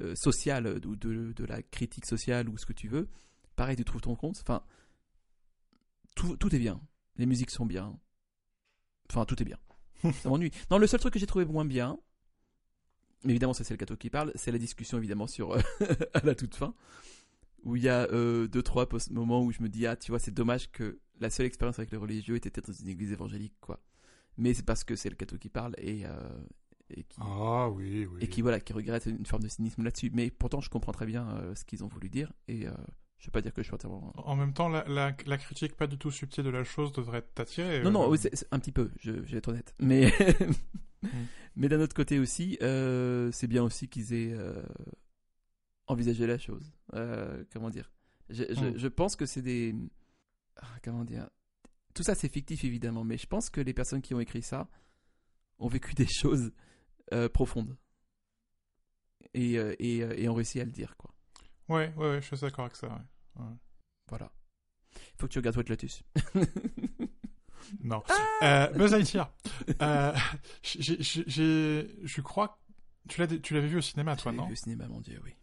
[0.00, 3.08] euh, social ou de, de la critique sociale ou ce que tu veux,
[3.56, 4.38] pareil, tu trouves ton compte.
[4.40, 4.62] Enfin,
[6.14, 6.80] tout, tout est bien.
[7.16, 7.98] Les musiques sont bien.
[9.10, 9.58] Enfin, tout est bien.
[10.12, 10.50] ça m'ennuie.
[10.70, 11.98] Non, le seul truc que j'ai trouvé moins bien,
[13.28, 15.60] évidemment, ça c'est le gâteau qui parle, c'est la discussion évidemment sur euh,
[16.14, 16.74] à la toute fin,
[17.64, 20.18] où il y a euh, deux trois moments où je me dis ah tu vois
[20.18, 23.54] c'est dommage que la seule expérience avec le religieux était d'être dans une église évangélique
[23.60, 23.80] quoi.
[24.36, 26.10] Mais c'est parce que c'est le gâteau qui parle et euh,
[26.88, 28.18] et qui Ah oui, oui.
[28.22, 30.10] et qui voilà qui regrette une forme de cynisme là-dessus.
[30.14, 32.66] Mais pourtant je comprends très bien euh, ce qu'ils ont voulu dire et
[33.20, 35.76] je vais pas dire que je suis entièrement En même temps, la, la- la critique
[35.76, 37.82] pas du tout subtile de la chose devrait t'attirer.
[37.82, 39.74] Non, non, euh, oui, c'est, c'est un petit peu, je, je vais être honnête.
[39.78, 40.12] Mais,
[41.56, 44.62] mais d'un autre côté aussi, euh, c'est bien aussi qu'ils aient, euh,
[45.86, 46.72] envisager la chose.
[46.94, 47.92] Euh, comment dire?
[48.30, 48.76] Je, je, Hmm.
[48.78, 49.74] je pense que c'est des.
[50.56, 51.28] Ah, Comment dire?
[51.94, 54.68] Tout ça, c'est fictif évidemment, mais je pense que les personnes qui ont écrit ça
[55.58, 56.52] ont vécu des choses
[57.32, 57.76] profondes.
[59.34, 61.12] Et, et, et ont réussi à le dire, quoi.
[61.70, 62.88] Ouais, ouais, ouais, je suis d'accord avec ça.
[62.88, 63.42] ouais.
[63.42, 63.52] Ouais.
[64.08, 64.30] Voilà.
[65.18, 66.02] Faut que tu regardes White Lotus.
[67.84, 68.02] Non.
[68.08, 69.32] Ah Euh, Buzz Lightyear.
[69.80, 70.12] Euh,
[70.64, 72.58] je crois.
[73.08, 75.34] Tu l'avais vu au cinéma, toi, non vu au cinéma, mon dieu, oui.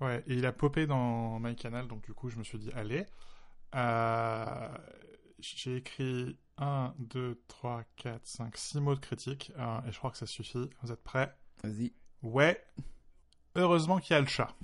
[0.00, 3.06] Ouais, et il a popé dans MyCanal, donc du coup, je me suis dit, allez.
[3.74, 4.68] Euh,
[5.38, 9.52] j'ai écrit 1, 2, 3, 4, 5, 6 mots de critique,
[9.86, 10.68] et je crois que ça suffit.
[10.82, 11.34] Vous êtes prêts?
[11.62, 11.92] Vas-y.
[12.22, 12.62] Ouais.
[13.56, 14.54] Heureusement qu'il y a le chat.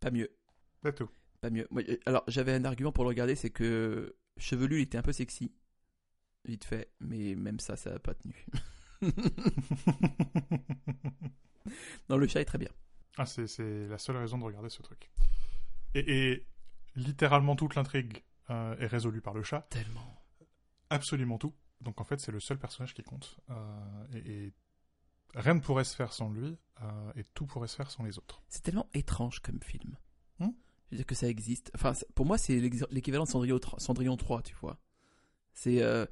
[0.00, 0.30] Pas mieux.
[0.82, 1.08] C'est tout.
[1.40, 1.66] Pas mieux.
[1.76, 5.12] Euh, alors, j'avais un argument pour le regarder, c'est que Chevelu, il était un peu
[5.12, 5.52] sexy.
[6.44, 6.92] Vite fait.
[7.00, 8.46] Mais même ça, ça n'a pas tenu.
[12.08, 12.70] non, le chat est très bien.
[13.16, 15.10] ah, c'est, c'est la seule raison de regarder ce truc.
[15.94, 16.46] Et, et
[16.96, 19.62] littéralement toute l'intrigue euh, est résolue par le chat.
[19.70, 20.22] Tellement.
[20.90, 21.54] absolument tout.
[21.80, 23.38] Donc en fait, c'est le seul personnage qui compte.
[23.50, 24.52] Euh, et, et
[25.34, 28.18] rien ne pourrait se faire sans lui, euh, et tout pourrait se faire sans les
[28.18, 28.42] autres.
[28.48, 29.96] C'est tellement étrange comme film.
[30.38, 30.50] Hmm?
[30.90, 31.70] Je veux dire que ça existe.
[31.74, 32.58] Enfin, pour moi, c'est
[32.90, 34.78] l'équivalent de Cendrillon, Cendrillon 3, tu vois.
[35.52, 36.06] C'est euh,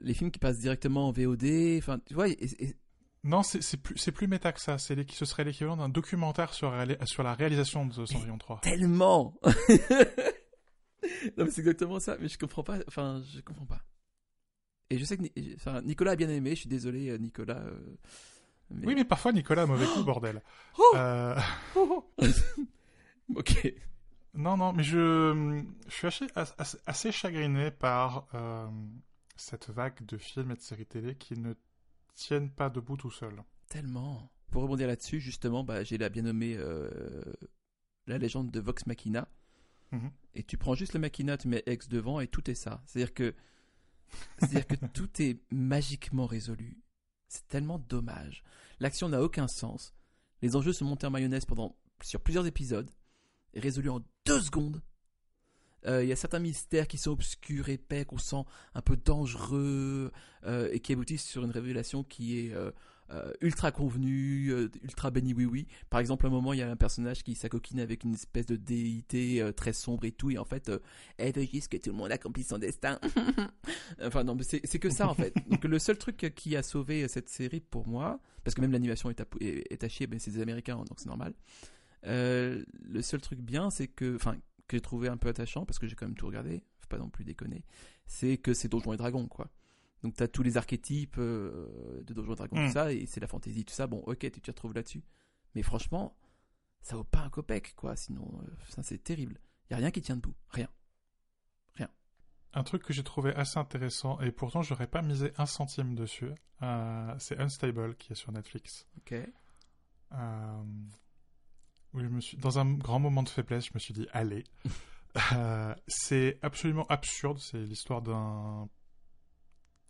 [0.00, 1.76] les films qui passent directement en VOD.
[1.78, 2.76] Enfin, tu vois, et- et-
[3.24, 4.78] Non, c'est, plus, plus méta que ça.
[4.78, 4.94] Ce
[5.24, 8.60] serait l'équivalent d'un documentaire sur, la réalisation de Cendrillon 3.
[8.62, 9.38] tellement.
[11.36, 12.16] non, mais c'est exactement ça.
[12.20, 12.78] Mais je comprends pas.
[12.88, 13.80] Enfin, je comprends pas.
[14.90, 15.22] Et je sais que
[15.54, 16.50] enfin, Nicolas a bien aimé.
[16.50, 17.58] Je suis désolé, euh, Nicolas.
[17.60, 17.96] euh,
[18.70, 20.42] mais- Oui, mais parfois Nicolas a mauvais coup, bordel.
[20.78, 21.38] Oh Euh,
[23.34, 23.74] ok.
[24.34, 28.68] non, non, mais je, je suis assez, assez, assez chagriné par euh,
[29.36, 31.54] cette vague de films et de séries télé qui ne
[32.14, 33.42] tiennent pas debout tout seuls.
[33.68, 34.30] Tellement.
[34.50, 36.90] Pour rebondir là-dessus, justement, bah, j'ai la bien nommée euh,
[38.06, 39.28] La légende de Vox Machina.
[39.92, 40.10] Mhm.
[40.34, 42.82] Et tu prends juste le Machina, tu mets X devant et tout est ça.
[42.86, 43.34] C'est-à-dire que,
[44.38, 46.78] c'est-à-dire que tout est magiquement résolu.
[47.30, 48.42] C'est tellement dommage.
[48.80, 49.94] L'action n'a aucun sens.
[50.42, 52.90] Les enjeux sont montés en mayonnaise pendant sur plusieurs épisodes
[53.54, 54.82] résolus en deux secondes.
[55.86, 60.10] Euh, Il y a certains mystères qui sont obscurs, épais, qu'on sent un peu dangereux
[60.44, 62.72] euh, et qui aboutissent sur une révélation qui est euh,
[63.12, 65.66] euh, ultra convenue, euh, ultra béni oui oui.
[65.88, 68.46] Par exemple, à un moment, il y a un personnage qui s'acoquine avec une espèce
[68.46, 70.70] de déité euh, très sombre et tout, et en fait,
[71.18, 73.00] elle veut juste que tout le monde accomplisse son destin.
[74.02, 75.34] enfin non, mais c'est que ça en fait.
[75.48, 79.10] Donc le seul truc qui a sauvé cette série pour moi, parce que même l'animation
[79.10, 81.34] est, est, est à chier, mais c'est des Américains, donc c'est normal.
[82.04, 84.36] Le seul truc bien, c'est que, enfin,
[84.68, 86.98] que j'ai trouvé un peu attachant, parce que j'ai quand même tout regardé, faut pas
[86.98, 87.64] non plus déconner,
[88.06, 89.50] c'est que c'est Donjons et Dragons, quoi.
[90.02, 92.66] Donc t'as tous les archétypes euh, de Donjons et Dragons, Mm.
[92.66, 93.86] tout ça, et c'est la fantaisie, tout ça.
[93.86, 95.02] Bon, ok, tu t'y retrouves là-dessus.
[95.54, 96.16] Mais franchement,
[96.80, 97.96] ça vaut pas un copec, quoi.
[97.96, 99.40] Sinon, euh, ça c'est terrible.
[99.70, 100.68] Y a rien qui tient debout, rien.
[102.52, 106.32] Un truc que j'ai trouvé assez intéressant, et pourtant j'aurais pas misé un centime dessus,
[106.62, 108.88] euh, c'est Unstable qui est sur Netflix.
[108.96, 109.12] Ok.
[109.12, 110.62] Euh,
[111.92, 114.42] où je me suis, dans un grand moment de faiblesse, je me suis dit allez.
[115.86, 117.38] C'est absolument absurde.
[117.38, 118.68] C'est l'histoire d'un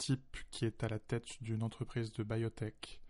[0.01, 3.01] type qui est à la tête d'une entreprise de biotech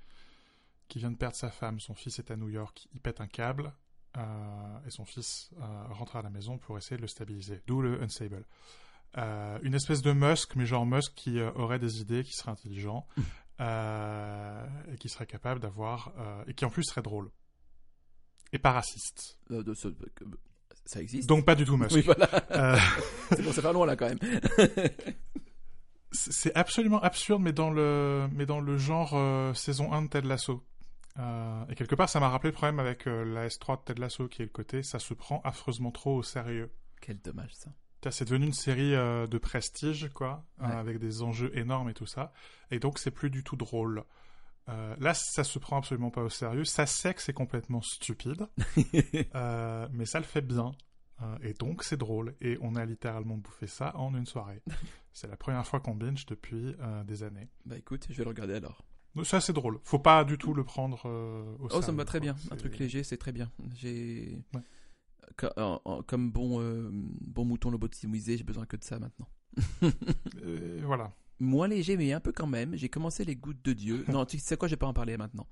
[0.88, 1.78] qui vient de perdre sa femme.
[1.78, 2.88] Son fils est à New York.
[2.92, 3.72] Il pète un câble
[4.16, 7.62] euh, et son fils euh, rentre à la maison pour essayer de le stabiliser.
[7.68, 8.44] D'où le Unstable.
[9.18, 13.06] Euh, une espèce de Musk, mais genre Musk qui aurait des idées, qui serait intelligent
[13.60, 16.12] euh, et qui serait capable d'avoir
[16.48, 17.30] et qui en plus serait drôle
[18.52, 19.38] et pas raciste.
[19.48, 19.94] De ce-
[20.86, 21.28] ça existe.
[21.28, 21.92] Donc pas du tout Musk.
[21.94, 22.28] oui, voilà.
[23.30, 24.18] Ça fait loin là quand même.
[26.12, 30.26] c'est absolument absurde, mais dans le mais dans le genre euh, saison 1 de Ted
[30.28, 30.64] Lasso.
[31.18, 34.00] Euh, et quelque part, ça m'a rappelé le problème avec euh, la S3 de Ted
[34.00, 36.72] Lasso, qui est le côté, ça se prend affreusement trop au sérieux.
[37.00, 37.70] Quel dommage ça.
[38.10, 40.72] C'est devenu une série de prestige, quoi, Ouais.
[40.72, 42.32] avec des enjeux énormes et tout ça.
[42.70, 44.04] Et donc, c'est plus du tout drôle.
[44.68, 46.64] Là, ça se prend absolument pas au sérieux.
[46.64, 48.46] Ça sait que c'est complètement stupide,
[49.92, 50.72] mais ça le fait bien.
[51.22, 52.34] Euh, et donc, c'est drôle.
[52.40, 54.62] Et on a littéralement bouffé ça en une soirée.
[55.12, 57.48] c'est la première fois qu'on binge depuis euh, des années.
[57.66, 58.84] bah écoute, je vais le regarder alors.
[59.24, 59.80] Ça, c'est drôle.
[59.82, 62.32] Faut pas du tout le prendre euh, au Oh, ça me va très quoi.
[62.32, 62.36] bien.
[62.52, 63.50] Un truc léger, c'est très bien.
[63.74, 64.38] J'ai.
[64.54, 64.60] Ouais.
[65.56, 69.28] En- Comme bon, euh, bon mouton lobotomisé, j'ai besoin que de ça maintenant.
[70.44, 71.12] Euh, voilà.
[71.38, 72.74] Moins léger, mais un peu quand même.
[72.76, 74.04] J'ai commencé les gouttes de Dieu.
[74.08, 75.46] non, tu sais quoi, je vais pas en parler maintenant.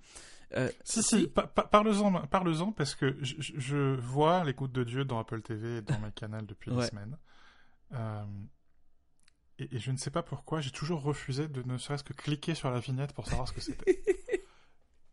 [0.56, 4.82] Euh, Si, si, pa- pa- parle-en, parle-en, parce que je, je- vois les gouttes de
[4.84, 6.82] Dieu dans Apple TV et dans ma canal depuis Ouais.
[6.84, 7.18] des semaines.
[7.92, 8.24] Euh,
[9.58, 12.54] et, et je ne sais pas pourquoi, j'ai toujours refusé de ne serait-ce que cliquer
[12.54, 14.02] sur la vignette pour savoir ce que c'était.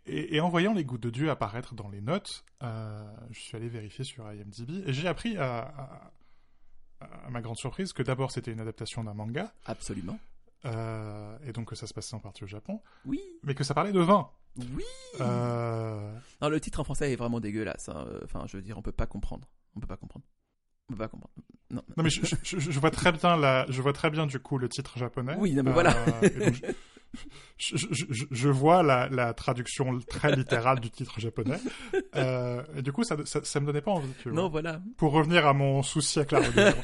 [0.07, 3.57] Et, et en voyant les gouttes de Dieu apparaître dans les notes, euh, je suis
[3.57, 6.11] allé vérifier sur IMDb et j'ai appris à, à-
[7.25, 10.19] à ma grande surprise que d'abord c'était une adaptation d'un manga Absolument.
[10.65, 13.73] Euh, et donc que ça se passait en partie au Japon, Oui, mais que ça
[13.73, 14.29] parlait de vin.
[14.57, 14.83] oui.
[15.21, 17.89] Euh, Non, le titre en français est vraiment dégueulasse.
[17.89, 18.05] hein.
[18.09, 19.47] Euh, Enfin, je veux dire, on peut pas comprendre.
[19.75, 20.25] On peut pas comprendre.
[20.89, 21.33] On peut pas comprendre.
[21.71, 21.81] Non.
[21.97, 24.39] Non mais je, je- je- je vois très bien la, je vois très bien du
[24.39, 25.35] coup le titre japonais.
[25.39, 25.93] Oui, non, mais voilà.
[26.21, 26.61] donc,
[27.57, 31.59] je, vois la, la traduction très littérale du titre japonais.
[32.75, 34.11] Et du coup, ça, ça, ça me donnait pas envie.
[34.21, 34.41] Tu vois.
[34.43, 34.79] Non, voilà.
[34.97, 36.75] Pour revenir à mon souci avec la religion.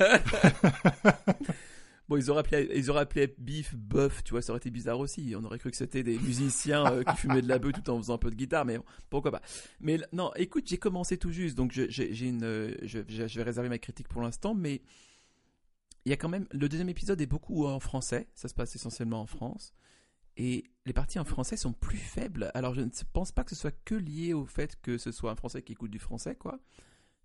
[2.12, 5.00] Bon, ils auraient appelé, ils auraient appelé Beef, Buff, tu vois, ça aurait été bizarre
[5.00, 5.34] aussi.
[5.38, 7.98] On aurait cru que c'était des musiciens euh, qui fumaient de la bœuf tout en
[8.00, 9.42] faisant un peu de guitare, mais bon, pourquoi pas.
[9.80, 14.54] Mais non, écoute, j'ai commencé tout juste, donc je, vais réserver ma critique pour l'instant,
[14.54, 14.82] mais
[16.04, 18.76] il y a quand même, le deuxième épisode est beaucoup en français, ça se passe
[18.76, 19.74] essentiellement en France,
[20.36, 22.52] et les parties en français sont plus faibles.
[22.56, 25.32] Alors je ne pense pas que ce soit que lié au fait que ce soit
[25.32, 26.60] un français qui écoute du français, quoi.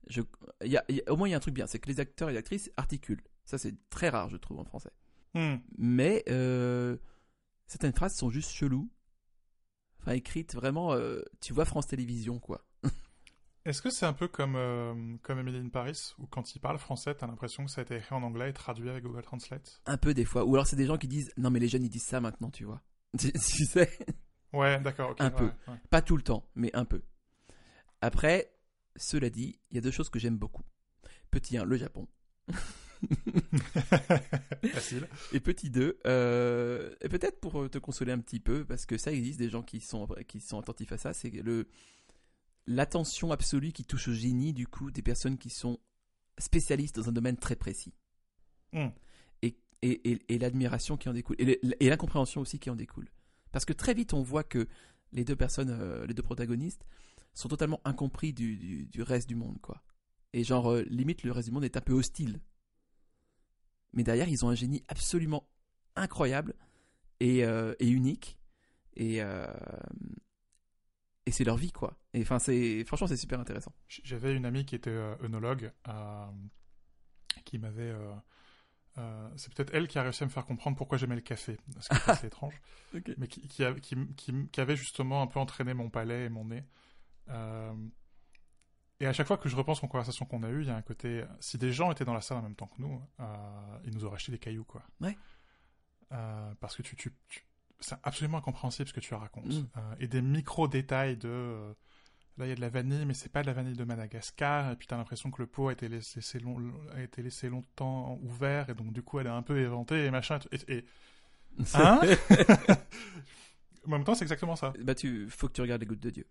[0.07, 0.23] Je,
[0.65, 2.33] y a- au moins il y a un truc bien, c'est que les acteurs et
[2.35, 3.25] les actrices articulent.
[3.47, 4.91] Ça c'est très rare, je trouve, en français
[5.35, 5.57] Hmm.
[5.77, 6.97] mais euh,
[7.67, 8.91] certaines phrases sont juste cheloues.
[10.01, 12.65] Enfin, écrites vraiment, euh, tu vois France Télévisions, quoi.
[13.67, 16.79] Est-ce que c'est un peu comme, euh, comme Emily in Paris, où quand il parle
[16.79, 19.83] français, t'as l'impression que ça a été écrit en anglais et traduit avec Google Translate?
[19.87, 20.45] Un peu des fois.
[20.45, 22.51] Ou alors c'est des gens qui disent, non mais les jeunes ils disent ça maintenant,
[22.51, 22.81] tu vois.
[23.19, 23.91] Tu, tu sais,
[24.55, 25.11] Ouais, d'accord.
[25.11, 25.47] ok, Un ouais, peu.
[25.69, 25.79] ouais.
[25.91, 27.03] pas tout le temps, mais un peu.
[28.01, 28.57] Après,
[28.95, 30.63] cela dit, il y a deux choses que j'aime beaucoup.
[31.31, 32.09] Petit 1, le Japon.
[34.73, 35.09] Facile.
[35.33, 39.13] Et petit 2, euh, et peut-être pour te consoler un petit peu, parce que ça
[39.13, 41.69] existe des gens qui sont, qui sont attentifs à ça, c'est le
[42.69, 45.79] l'attention absolue qui touche au génie du coup des personnes qui sont
[46.39, 47.95] spécialistes dans un domaine très précis.
[48.73, 48.89] Hmm.
[49.43, 53.09] Et, et, et, et l'admiration qui en découle, et l'incompréhension aussi qui en découle.
[53.53, 54.67] Parce que très vite on voit que
[55.13, 56.85] les deux personnes, euh, les deux protagonistes,
[57.35, 59.83] sont totalement incompris du, du, du reste du monde, quoi.
[60.33, 62.41] Et genre, euh, limite, le reste du monde est un peu hostile.
[63.93, 65.49] Mais derrière, ils ont un génie absolument
[65.97, 66.55] incroyable
[67.21, 68.39] et, euh, et unique.
[68.97, 69.47] Et, euh,
[71.27, 71.99] et c'est leur vie, quoi.
[72.15, 73.73] Et enfin, c'est franchement, c'est super intéressant.
[73.89, 76.27] J'avais une amie qui était euh, œnologue, euh,
[77.45, 77.93] qui m'avait.
[79.37, 81.89] c'est peut-être elle qui a réussi à me faire comprendre pourquoi j'aimais le café, ce
[81.91, 82.61] qui est assez étrange,
[83.17, 86.29] mais qui, qui, a- qui, qui- qui avait justement un peu entraîné mon palais et
[86.29, 86.65] mon nez.
[89.01, 90.77] Et à chaque fois que je repense aux conversations qu'on a eues, il y a
[90.77, 91.25] un côté.
[91.41, 94.05] Si des gens étaient dans la salle en même temps que nous, euh, ils nous
[94.05, 94.83] auraient acheté des cailloux, quoi.
[95.01, 95.17] Ouais.
[96.13, 97.45] Euh, parce que tu, tu, tu-
[97.81, 99.47] c'est absolument incompréhensible ce que tu racontes.
[99.53, 99.67] Mm.
[99.77, 101.75] Euh, et des micro-détails de.
[102.39, 104.73] là, il y a de la vanille, mais c'est pas de la vanille de Madagascar.
[104.73, 107.51] Et puis t'as l'impression que le pot a été laissé, laissé long- a été laissé
[107.51, 110.39] longtemps ouvert, et donc du coup elle est un peu éventée et machin.
[110.53, 110.85] Et, et-
[111.75, 112.01] Hein?
[113.87, 114.73] En même temps, c'est exactement ça.
[114.83, 116.27] bah, tu faut que tu regardes les gouttes de Dieu.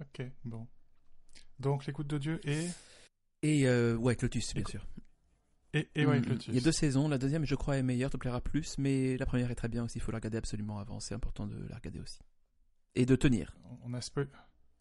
[0.00, 0.66] Ok, bon.
[1.60, 2.66] Donc l'écoute de Dieu et.
[3.42, 4.86] Et euh, ouais, Lotus, bien sûr.
[5.74, 6.46] Et, et ouais, Mm, Lotus.
[6.48, 7.08] Il y a deux saisons.
[7.08, 8.78] La deuxième, je crois, est meilleure, te plaira plus.
[8.78, 9.98] Mais la première est très bien aussi.
[9.98, 10.98] Il faut la regarder absolument avant.
[11.00, 12.20] C'est important de la regarder aussi.
[12.94, 13.54] Et de tenir.
[13.82, 14.28] On a, spoil-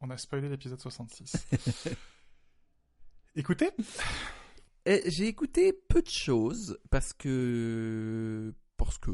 [0.01, 1.33] on a spoilé l'épisode 66.
[3.35, 3.71] Écoutez,
[4.85, 8.53] Et J'ai écouté peu de choses parce que.
[8.77, 9.11] Parce que.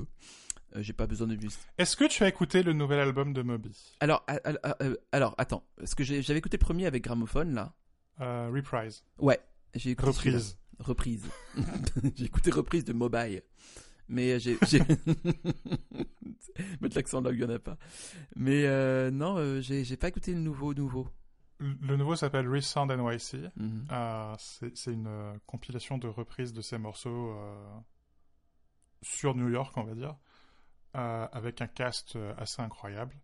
[0.76, 1.60] Euh, J'ai pas besoin de juste.
[1.78, 3.76] est-ce que tu as écouté le nouvel album de Moby?
[4.00, 5.64] Alors, a- a- a- euh, alors, attends.
[5.78, 7.74] Parce que j'avais écouté le premier avec Gramophone, là.
[8.22, 9.04] Euh, Reprise.
[9.18, 9.40] Ouais.
[9.76, 10.08] J'ai écouté.
[10.10, 10.58] Reprise.
[10.80, 11.30] Reprise.
[12.16, 13.42] j'ai écouté reprise de Mobile.
[14.08, 14.58] Mais j'ai.
[16.82, 17.78] Mettre l'accent là où il n'y en a pas.
[18.36, 21.08] Mais euh, non, j'ai pas écouté le nouveau nouveau.
[21.60, 23.36] Le nouveau s'appelle Resound NYC.
[23.92, 25.10] Euh, c'est une
[25.46, 27.36] compilation de reprises de ces morceaux
[29.02, 30.16] sur New York, on va dire,
[30.96, 33.16] euh, avec un cast euh, assez incroyable.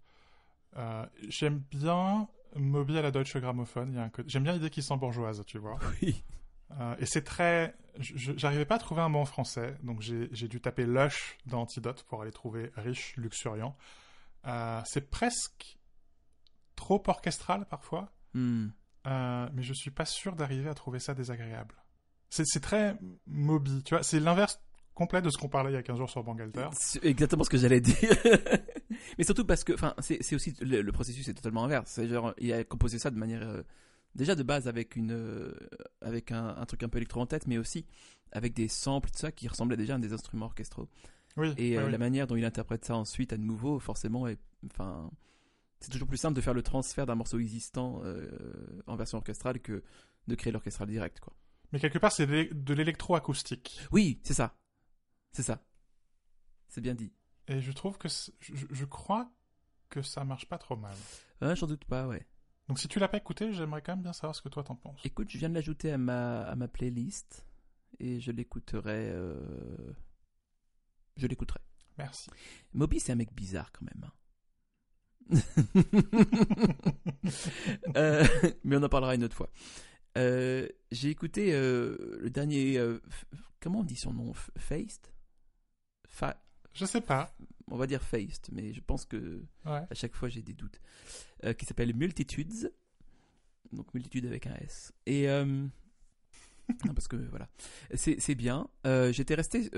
[0.78, 3.88] Euh, J'aime bien Moby à la Deutsche Grammophon.
[3.90, 5.80] il y a un côté- J'aime bien l'idée qu'il sent bourgeoise, tu vois.
[6.02, 6.24] Oui.
[6.80, 7.76] Euh, et c'est très.
[8.00, 12.04] J'arrivais pas à trouver un mot en français, donc j'ai dû taper lush dans Antidote
[12.10, 13.78] pour aller trouver riche, luxuriant.
[14.86, 15.78] C'est presque
[16.76, 18.70] trop orchestral parfois, Hmm.
[19.06, 21.76] mais je suis pas sûr d'arriver à trouver ça désagréable.
[22.30, 24.60] C'est c'est très Moby, tu vois, c'est l'inverse
[24.96, 26.68] complet de ce qu'on parlait il y a 15 jours sur Bangalter.
[26.74, 28.16] C'est exactement ce que j'allais dire.
[29.18, 31.90] Mais surtout parce que, enfin, c'est aussi le, le processus est totalement inverse.
[31.92, 33.62] C'est genre, il a composé ça de manière euh,
[34.16, 35.54] déjà de base avec une euh,
[36.02, 37.86] avec un, un truc un peu électro en tête, mais aussi
[38.32, 40.88] avec des samples tout ça qui ressemblaient déjà à des instruments orchestraux.
[41.38, 41.92] Oui, Et euh, oui.
[41.92, 44.40] la manière dont il interprète ça ensuite à nouveau, forcément, est,
[44.72, 45.12] enfin,
[45.82, 48.02] c'est toujours plus simple de faire le transfert d'un morceau existant
[48.88, 49.84] en version orchestrale que
[50.28, 51.34] de créer l'orchestral direct, quoi.
[51.72, 53.82] Mais quelque part, c'est de l'électro-acoustique.
[53.92, 54.56] Oui, c'est ça,
[55.36, 55.62] c'est ça,
[56.70, 57.12] c'est bien dit.
[57.48, 59.32] Et je trouve que je, je crois
[59.90, 60.96] que ça marche pas trop mal.
[61.42, 62.26] Ah, J'en doute pas, ouais.
[62.68, 64.76] Donc si tu l'as pas écouté, j'aimerais quand même bien savoir ce que toi t'en
[64.76, 65.00] penses.
[65.04, 67.46] Écoute, je viens de l'ajouter à ma, à ma playlist
[68.00, 69.10] et je l'écouterai.
[69.12, 69.94] euh,
[71.18, 71.60] Je l'écouterai.
[71.98, 72.30] Merci.
[72.74, 74.04] Moby, c'est un mec bizarre quand même.
[74.04, 74.12] hein.
[77.98, 78.26] Euh,
[78.64, 79.50] mais on en parlera une autre fois.
[80.18, 82.80] Euh, J'ai écouté le dernier.
[83.60, 84.32] comment on dit son nom?
[84.32, 85.08] F- Faced
[86.16, 86.42] Fa-
[86.74, 87.36] Je sais pas.
[87.70, 89.82] On va dire Faced, mais je pense que Ouais.
[89.90, 90.80] à chaque fois j'ai des doutes.
[91.44, 92.72] Euh, qui s'appelle Multitudes.
[93.74, 94.94] Donc Multitude avec un S.
[95.06, 95.28] Et.
[95.30, 95.44] euh,
[96.86, 97.48] non, parce que voilà.
[97.96, 98.68] C'est bien.
[98.88, 99.70] Euh, J'étais resté.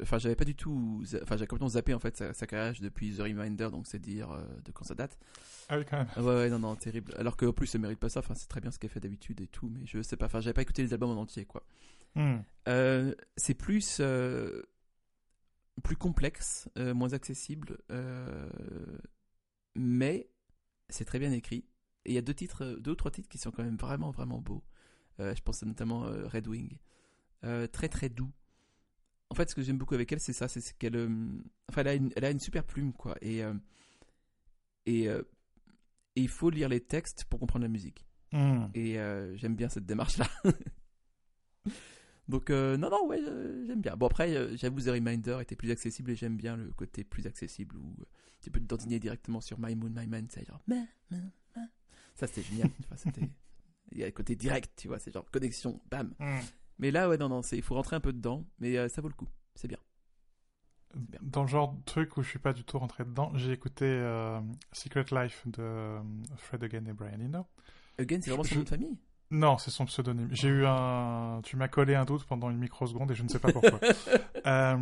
[0.00, 1.02] Enfin, j'avais pas du tout.
[1.22, 4.28] Enfin, j'ai complètement zappé en fait sa, sa carrière depuis The Reminder, donc c'est dire
[4.64, 5.18] de quand ça date.
[5.68, 6.08] Ah oui, quand même.
[6.24, 7.14] Ouais, ouais, non, non, terrible.
[7.18, 8.20] Alors qu'en plus, elle mérite pas ça.
[8.20, 10.26] Enfin, c'est très bien ce qu'elle fait d'habitude et tout, mais je sais pas.
[10.26, 11.64] Enfin, j'avais pas écouté les albums en entier, quoi.
[12.14, 12.38] Hmm.
[13.36, 14.00] C'est plus
[15.82, 18.48] plus complexe, euh, moins accessible, euh,
[19.74, 20.28] mais
[20.88, 21.64] c'est très bien écrit.
[22.04, 23.76] Et il y a deux titres, euh, deux ou trois titres qui sont quand même
[23.76, 24.64] vraiment vraiment beaux.
[25.18, 26.78] Je pense notamment Red Wing,
[27.70, 28.32] très très doux.
[29.30, 30.96] En fait, ce que j'aime beaucoup avec elle, c'est ça, c'est qu'elle,
[31.68, 33.14] enfin, elle a une, elle a une super plume, quoi.
[33.20, 33.40] Et
[34.86, 35.20] et, et
[36.16, 38.04] il faut lire les textes pour comprendre la musique.
[38.32, 38.66] Hmm.
[38.74, 40.26] Et euh, j'aime bien cette démarche-là.
[42.28, 43.96] Donc, euh, non, non, ouais, euh, j'aime bien.
[43.96, 47.26] Bon, après, euh, j'avoue, The Reminder était plus accessible et j'aime bien le côté plus
[47.26, 48.04] accessible où euh,
[48.40, 50.62] tu peux te dandiner directement sur My Moon, My Man, c'est genre.
[52.14, 52.70] Ça, c'était génial.
[52.80, 53.28] tu vois, c'était.
[53.92, 56.14] Il y a le côté direct, tu vois, c'est genre connexion, bam.
[56.18, 56.38] Hmm.
[56.78, 59.14] Mais là, ouais, non, non, il faut rentrer un peu dedans, mais ça vaut le
[59.14, 59.76] coup, c'est bien.
[60.96, 61.20] bien.
[61.22, 63.86] Dans le genre de truc où je suis pas du tout rentré dedans, j'ai écouté
[64.72, 65.98] Secret Life de
[66.38, 67.44] Fred Again et Brian Eno.
[67.98, 68.98] Again, c'est vraiment son Je- nom de famille?
[69.34, 70.28] Non, c'est son pseudonyme.
[70.30, 71.40] J'ai eu un.
[71.42, 73.80] Tu m'as collé un doute pendant une microseconde et je ne sais pas pourquoi.
[74.46, 74.76] Euh,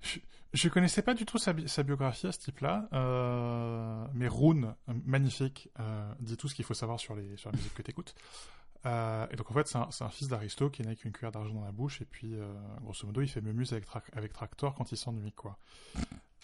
[0.00, 0.18] je,
[0.52, 4.74] je connaissais pas du tout sa, bi- sa biographie à ce type-là, euh, mais Rune,
[5.04, 7.90] magnifique, euh, dit tout ce qu'il faut savoir sur, les, sur la musique que tu
[7.92, 8.14] écoutes.
[8.84, 11.54] et donc en fait, c'est un, fils d'Aristo qui est né avec une cuillère d'argent
[11.54, 12.34] dans la bouche, et puis
[12.82, 15.56] grosso modo, il fait mumuse avec, Tra- avec Tractor quand il s'ennuie, quoi.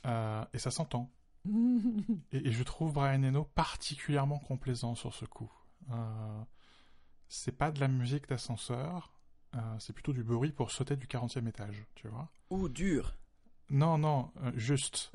[0.07, 1.11] Et ça s'entend.
[2.33, 5.51] Et, et je trouve Brian Eno particulièrement complaisant sur ce coup.
[5.91, 6.43] Euh,
[7.33, 9.11] c'est pas de la musique d'ascenseur,
[9.55, 12.31] euh, c'est plutôt du bruit pour sauter du 40e étage, tu vois.
[12.51, 13.17] Ouh, dur
[13.71, 15.13] Non, non, euh, juste.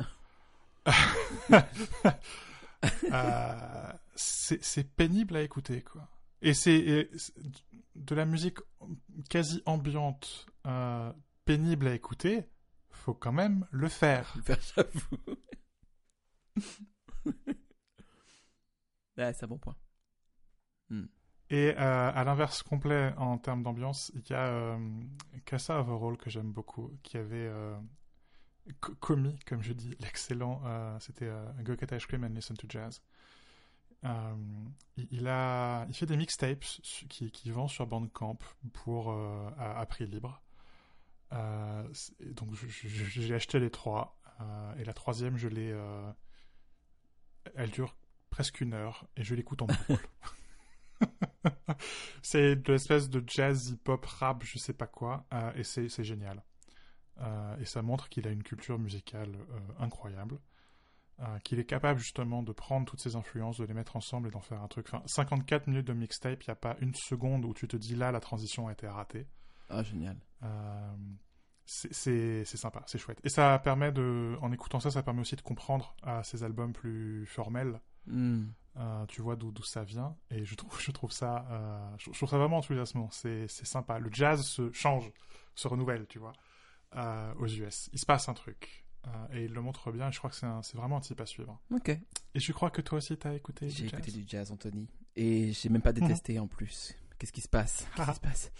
[3.11, 6.07] Euh, c'est pénible à écouter, quoi.
[6.43, 7.09] Et c'est
[7.95, 8.59] de la musique
[9.32, 10.45] quasi ambiante,
[11.43, 12.47] pénible à écouter,
[12.91, 14.38] faut quand même le faire.
[14.43, 15.18] Faire, j'avoue.
[19.18, 19.76] ouais, c'est un bon point.
[21.50, 24.78] Et euh, à l'inverse complet en termes d'ambiance, il y a euh,
[25.45, 27.78] Casa Overall que j'aime beaucoup, qui avait euh,
[28.82, 31.32] co- commis, comme je dis, l'excellent, euh, c'était
[31.62, 33.02] Go Get Ice Cream and Listen to Jazz.
[35.12, 36.60] Il, a, il fait des mixtapes
[37.10, 38.38] qui, qui vend sur Bandcamp
[38.74, 40.41] pour à, à prix libre.
[41.32, 44.18] Donc j'ai acheté les trois
[44.80, 45.76] et la troisième je l'ai,
[47.56, 47.95] elle dure
[48.30, 50.08] presque une heure et je l'écoute en boucle.
[52.22, 56.43] c'est de l'espèce de jazz, hip-hop, rap, je sais pas quoi, euh, et c'est génial.
[57.22, 60.39] Euh, et ça montre qu'il a une culture musicale euh, incroyable,
[61.43, 64.39] qu'il est capable justement de prendre toutes ces influences, de les mettre ensemble et d'en
[64.39, 64.86] faire un truc.
[64.88, 67.95] Enfin, 54 minutes de mixtape, il n'y a pas une seconde où tu te dis
[67.95, 69.28] là, la transition a été ratée.
[69.70, 70.18] Ah, génial.
[71.65, 73.20] C'est c'est- c'est sympa, c'est chouette.
[73.26, 76.72] Et ça permet de, en écoutant ça, ça permet aussi de comprendre euh, ces albums
[76.74, 77.82] plus formels.
[78.08, 78.45] Hmm.
[78.78, 82.18] Euh, tu vois d'où ça vient et je trouve je trouve ça euh, je, je
[82.18, 85.12] trouve ça vraiment enthousiasmant c'est sympa le jazz se change
[85.55, 86.34] se renouvelle tu vois
[86.95, 88.86] euh, aux US il se passe un truc
[89.34, 91.60] et il le montre bien et je crois que c'est vraiment un type à suivre
[91.74, 91.89] Ok.
[91.89, 93.99] et je crois que toi aussi t'as écouté du J'ai jazz?
[93.99, 94.89] écouté du jazz, Anthony.
[95.16, 96.93] Et j'ai même pas détesté en plus.
[97.18, 97.88] Qu'est-ce qui se passe?
[97.95, 98.51] Qu'est-ce qui se passe?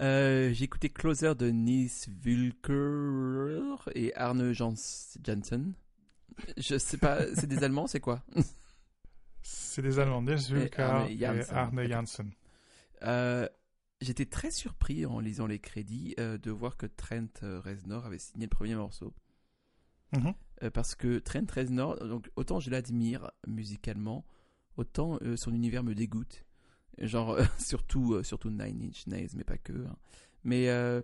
[0.00, 1.90] J'ai écouté Closer de Nils
[2.24, 4.74] Wilker et Arne Jans
[5.22, 5.74] Janssen.
[6.56, 8.22] Je sais pas, c'est des Allemands, c'est quoi?
[9.70, 10.24] C'est des Allemands
[10.78, 11.56] Arne et Janssen.
[11.56, 12.30] Arne Janssen
[13.02, 13.48] Euh,
[14.00, 18.18] J'étais très surpris en lisant les crédits euh, de voir que Trent euh, Reznor avait
[18.18, 19.12] signé le premier morceau.
[20.16, 20.32] Mhm.
[20.62, 24.24] Euh, parce que Trent Reznor, donc autant je l'admire musicalement,
[24.76, 26.46] autant euh, son univers me dégoûte.
[26.98, 29.72] Genre euh, surtout euh, surtout Nine Inch Nails, mais pas que.
[29.86, 29.96] hein.
[30.44, 31.02] Mais euh,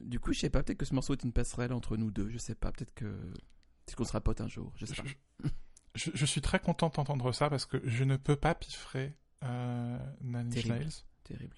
[0.00, 2.30] du coup, je sais pas, peut-être que ce morceau est une passerelle entre nous deux.
[2.30, 4.72] Je sais pas, peut-être que peut-être qu'on sera potes un jour.
[4.76, 5.02] Je sais pas.
[5.04, 5.48] je,
[5.94, 9.14] je- je suis très content d'entendre ça parce que je ne peux pas piffrer
[9.44, 9.98] euh,
[10.34, 10.86] Inch Terrible.
[11.24, 11.56] Terrible.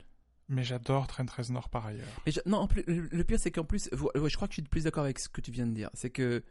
[0.49, 3.65] mais j'adore Trent Reznor par ailleurs Mais je- non, en plus, le, pire c'est qu'en
[3.65, 3.97] plus, je
[4.37, 5.91] crois que je suis plus d'accord avec ce que tu viens de dire.
[5.95, 6.43] C'est que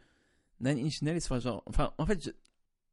[0.59, 2.31] Nine Inch Nails, enfin, genre, enfin, en fait, je-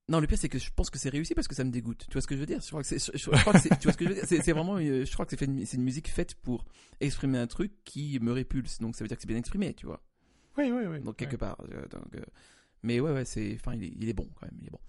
[0.08, 2.04] Non, le pire, c'est que je pense que c'est réussi parce que ça me dégoûte.
[2.08, 2.60] Tu vois ce que je veux dire?
[2.60, 4.14] Je crois que c'est, je, je crois que c'est- tu vois ce que je veux
[4.16, 4.24] dire?
[4.26, 6.64] C'est, c'est vraiment, je crois que c'est, une, musique faite pour
[6.98, 8.80] exprimer un truc qui me répulse.
[8.80, 10.02] Donc ça veut dire que c'est bien exprimé, tu vois?
[10.58, 11.00] Oui, oui, oui.
[11.00, 11.38] Donc quelque Ouais.
[11.38, 11.58] part.
[11.90, 12.24] donc, euh,
[12.82, 14.58] mais ouais, ouais, c'est, enfin, il est, il est bon quand même.
[14.60, 14.80] Il est bon.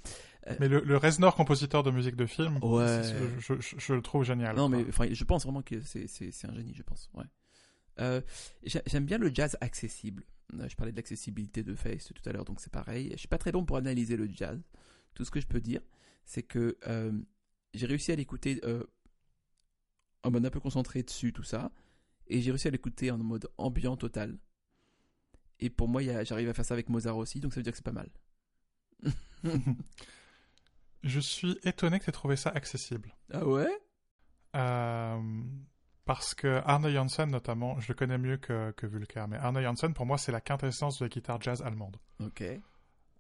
[0.59, 3.01] Mais le, le Reznor, compositeur de musique de film, Ouais.
[3.39, 4.55] je, je- je le trouve génial.
[4.55, 7.09] Non, mais enfin, je pense vraiment que c'est, c'est, c'est un génie, je pense.
[7.13, 7.25] Ouais.
[7.99, 8.21] Euh,
[8.63, 10.23] j'ai- j'aime bien le jazz accessible.
[10.59, 13.09] Euh, Je parlais de l'accessibilité de Face tout à l'heure, donc c'est pareil.
[13.13, 14.59] Je suis pas très bon pour analyser le jazz.
[15.13, 15.81] Tout ce que je peux dire,
[16.25, 17.11] c'est que euh,
[17.75, 18.83] j'ai réussi à l'écouter euh,
[20.23, 21.71] en mode un peu concentré dessus, tout ça,
[22.27, 24.37] et j'ai réussi à l'écouter en mode ambiant total.
[25.61, 27.77] Et pour moi, j'arrive à faire ça avec Mozart aussi, donc ça veut dire que
[27.77, 28.09] c'est pas mal.
[31.03, 33.15] Je suis étonné que tu aies trouvé ça accessible.
[33.31, 33.71] Ah ouais?
[34.55, 35.19] Euh,
[36.05, 39.93] parce que Arne Janssen, notamment, je le connais mieux que, que Vulcain, mais Arne Janssen,
[39.93, 41.97] pour moi, c'est la quintessence de la guitare jazz allemande.
[42.19, 42.43] Ok.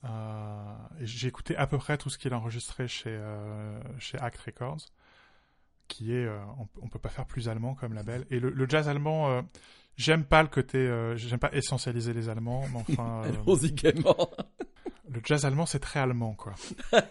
[0.03, 4.37] Euh, j'ai écouté à peu près tout ce qu'il a enregistré chez, euh, chez Act
[4.39, 4.87] Records,
[5.91, 8.25] qui est, euh, on, on peut pas faire plus allemand comme label.
[8.31, 9.41] Et le, le jazz allemand, euh,
[9.97, 14.29] j'aime pas le côté, euh, j'aime pas essentialiser les Allemands, mais enfin, Allons-y gaiement.
[15.09, 16.53] le jazz allemand, c'est très allemand, quoi.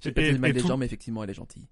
[0.00, 1.68] J'ai pas le mal des tout- gens, mais effectivement, elle est gentille.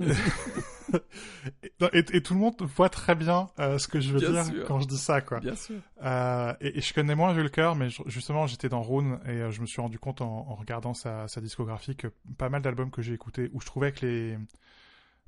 [0.00, 0.06] et,
[1.92, 4.44] et- et tout le monde voit très bien euh, ce que je veux Bien dire
[4.44, 4.64] sûr.
[4.66, 5.40] quand je dis ça, quoi.
[5.40, 5.76] Bien sûr.
[6.02, 9.50] Euh, et, et je connais moins Vulker, mais je- justement, j'étais dans Rune et euh,
[9.50, 12.90] je me suis rendu compte en, en regardant sa, sa discographie que pas mal d'albums
[12.90, 14.38] que j'ai écoutés où je trouvais que les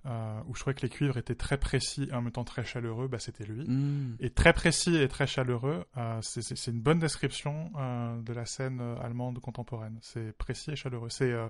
[0.07, 2.65] euh, où je trouvais que les cuivres étaient très précis et en même temps très
[2.65, 3.69] chaleureux, bah c'était lui.
[3.69, 4.17] Hmm.
[4.19, 8.79] Et très précis et très chaleureux, euh, c'est- une bonne description euh, de la scène
[8.81, 9.99] euh, allemande contemporaine.
[10.01, 11.11] C'est précis et chaleureux.
[11.11, 11.49] C'est euh,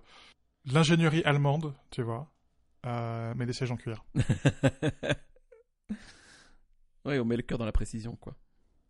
[0.67, 2.33] l'ingénierie allemande, tu vois,
[2.87, 4.05] euh, mais des sièges en cuir.
[7.05, 8.37] ouais, on met le cœur dans la précision, quoi.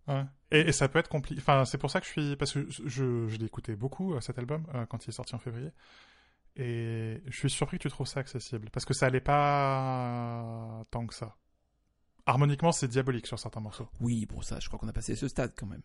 [0.09, 0.25] Ouais.
[0.51, 1.41] Et, et ça peut être compliqué.
[1.41, 2.37] Enfin, c'est pour ça que je suis.
[2.37, 5.35] Parce que je, je l'ai écouté beaucoup, euh, cet album, euh, quand il est sorti
[5.35, 5.71] en février.
[6.57, 8.71] Et je suis surpris que tu trouves ça accessible.
[8.71, 11.37] Parce que ça allait pas tant que ça.
[12.27, 13.89] Harmoniquement, c'est diabolique sur certains morceaux.
[14.01, 15.83] Oui, pour ça, je crois qu'on a passé ce stade quand même.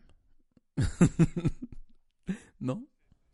[2.62, 2.86] non?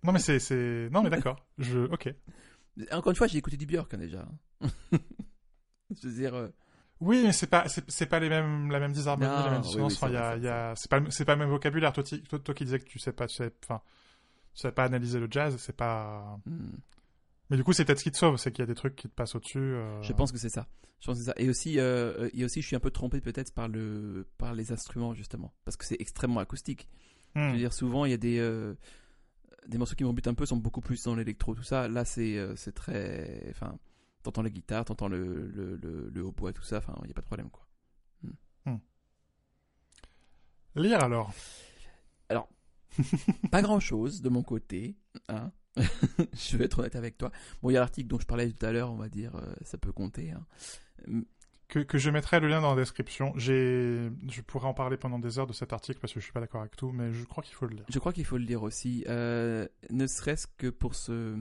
[0.03, 0.89] Non, mais c'est.
[0.91, 1.45] Non, mais d'accord.
[1.57, 1.79] Je...
[1.91, 2.13] Ok.
[2.91, 4.27] Encore une fois, j'ai écouté du Björk hein, déjà.
[4.61, 6.47] je veux dire, euh,
[6.99, 9.67] Oui, mais c'est pas, c'est, pas les mêmes, la même disharmonie, Non, la même oui,
[9.67, 9.91] dissonance.
[9.93, 11.91] oui, Enfin, il y a, a, c'est pas, c'est pas le même vocabulaire.
[11.93, 13.81] Toi, toi, toi qui disais que tu sais pas, tu sais, enfin,
[14.53, 16.39] tu sais pas analyser le jazz, c'est pas.
[16.45, 16.77] hmm,
[17.49, 18.95] Mais du coup, c'est peut-être ce qui te sauve, c'est qu'il y a des trucs
[18.95, 19.59] qui te passent au-dessus.
[19.59, 20.01] euh.
[20.01, 20.67] je pense que c'est ça.
[21.01, 21.35] Je pense que c'est ça.
[21.37, 24.71] Et aussi, euh, et aussi, je suis un peu trompé peut-être par le, par les
[24.71, 26.87] instruments justement, parce que c'est extrêmement acoustique.
[27.35, 27.47] Hmm.
[27.49, 28.39] Je veux dire, souvent, il y a des,
[29.67, 31.87] des morceaux qui m'embutent un peu, sont beaucoup plus dans l'électro, tout ça.
[31.87, 33.77] Là, c'est, euh, c'est très, enfin,
[34.23, 36.77] t'entends la guitare, t'entends le, le, le, le hautbois, tout ça.
[36.77, 37.65] Enfin, il y a pas de problème, quoi.
[40.75, 41.33] Lire alors?
[43.51, 44.95] pas grand chose de mon côté.
[45.29, 45.51] Hein
[46.33, 47.31] je vais être honnête avec toi.
[47.61, 49.53] Bon, il y a l'article dont je parlais tout à l'heure, on va dire, euh,
[49.63, 50.31] ça peut compter.
[50.31, 50.45] hein.
[51.71, 53.33] Que, que je mettrai le lien dans la description.
[53.37, 54.09] Je
[54.45, 56.59] pourrais en parler pendant des heures de cet article parce que je suis pas d'accord
[56.59, 57.85] avec tout, mais je crois qu'il faut le lire.
[57.87, 61.37] Je crois qu'il faut le dire aussi, euh, ne serait-ce que pour se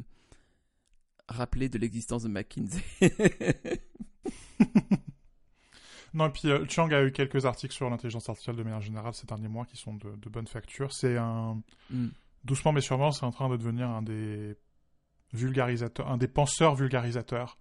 [1.28, 2.80] rappeler de l'existence de McKinsey.
[6.14, 9.14] Non, et puis euh, Chang a eu quelques articles sur l'intelligence artificielle de manière générale
[9.14, 10.92] ces derniers mois qui sont de, de bonne facture.
[10.92, 12.08] C'est un, Hmm.
[12.44, 14.56] doucement mais sûrement, c'est en train de devenir un des
[15.32, 17.58] vulgarisateurs, un des penseurs vulgarisateurs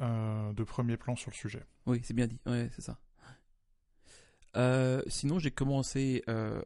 [0.00, 1.64] euh, de premier plan sur le sujet.
[1.86, 2.40] Oui, c'est bien dit.
[2.46, 2.98] Ouais, c'est ça.
[4.56, 6.60] Euh, sinon, j'ai commencé euh,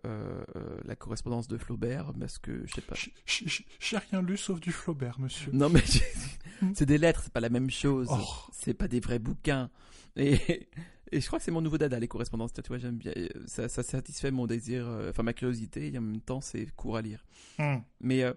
[0.84, 2.94] la correspondance de Flaubert parce que je sais pas.
[3.26, 5.52] J'ai rien lu sauf du Flaubert, monsieur.
[5.52, 5.82] Non, mais
[6.74, 8.08] c'est des lettres, c'est pas la même chose.
[8.10, 8.24] Oh.
[8.52, 9.70] C'est pas des vrais bouquins.
[10.16, 10.68] Et,
[11.12, 12.52] et je crois que c'est mon nouveau dada, les correspondances.
[12.52, 13.12] Tu vois, j'aime bien.
[13.46, 16.96] Ça, ça satisfait mon désir, euh, enfin ma curiosité, et en même temps, c'est court
[16.96, 17.24] à lire.
[17.58, 17.78] Hmm.
[18.00, 18.32] Mais euh,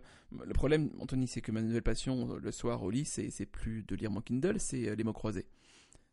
[0.45, 3.83] le problème, Anthony, c'est que ma nouvelle passion euh, le soir au lit, c'est plus
[3.83, 5.47] de lire mon Kindle, c'est euh, les mots croisés.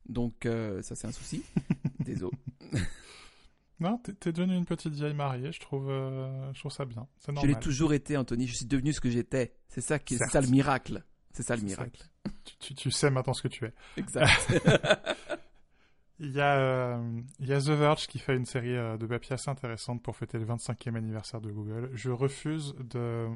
[0.09, 1.43] Donc, euh, ça, c'est un souci.
[2.01, 2.37] Désolé.
[3.81, 7.09] Non, t'es devenue une petite vieille mariée, je trouve, euh, je trouve ça bien.
[7.19, 7.55] C'est Je normal.
[7.55, 8.47] l'ai toujours été, Anthony.
[8.47, 9.57] Je suis devenu ce que j'étais.
[9.69, 10.31] C'est ça, qui, Certes.
[10.31, 11.03] ça le miracle.
[11.33, 12.05] C'est ça le miracle.
[12.45, 13.73] Tu, tu- tu sais maintenant ce que tu es.
[13.97, 14.29] Exact.
[16.21, 19.05] Il y, a, euh, il y a The Verge qui fait une série euh, de
[19.07, 21.91] papiers assez intéressante pour fêter le 25e anniversaire de Google.
[21.93, 23.29] Je refuse de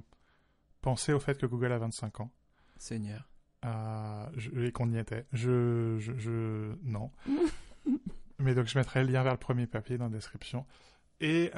[0.80, 2.30] penser au fait que Google a 25 ans
[2.76, 3.28] Seigneur.
[3.64, 5.26] euh, je- et qu'on y était.
[5.32, 7.10] Je, je, je- non.
[8.38, 10.64] Mais donc je mettrai le lien vers le premier papier dans la description.
[11.20, 11.50] Et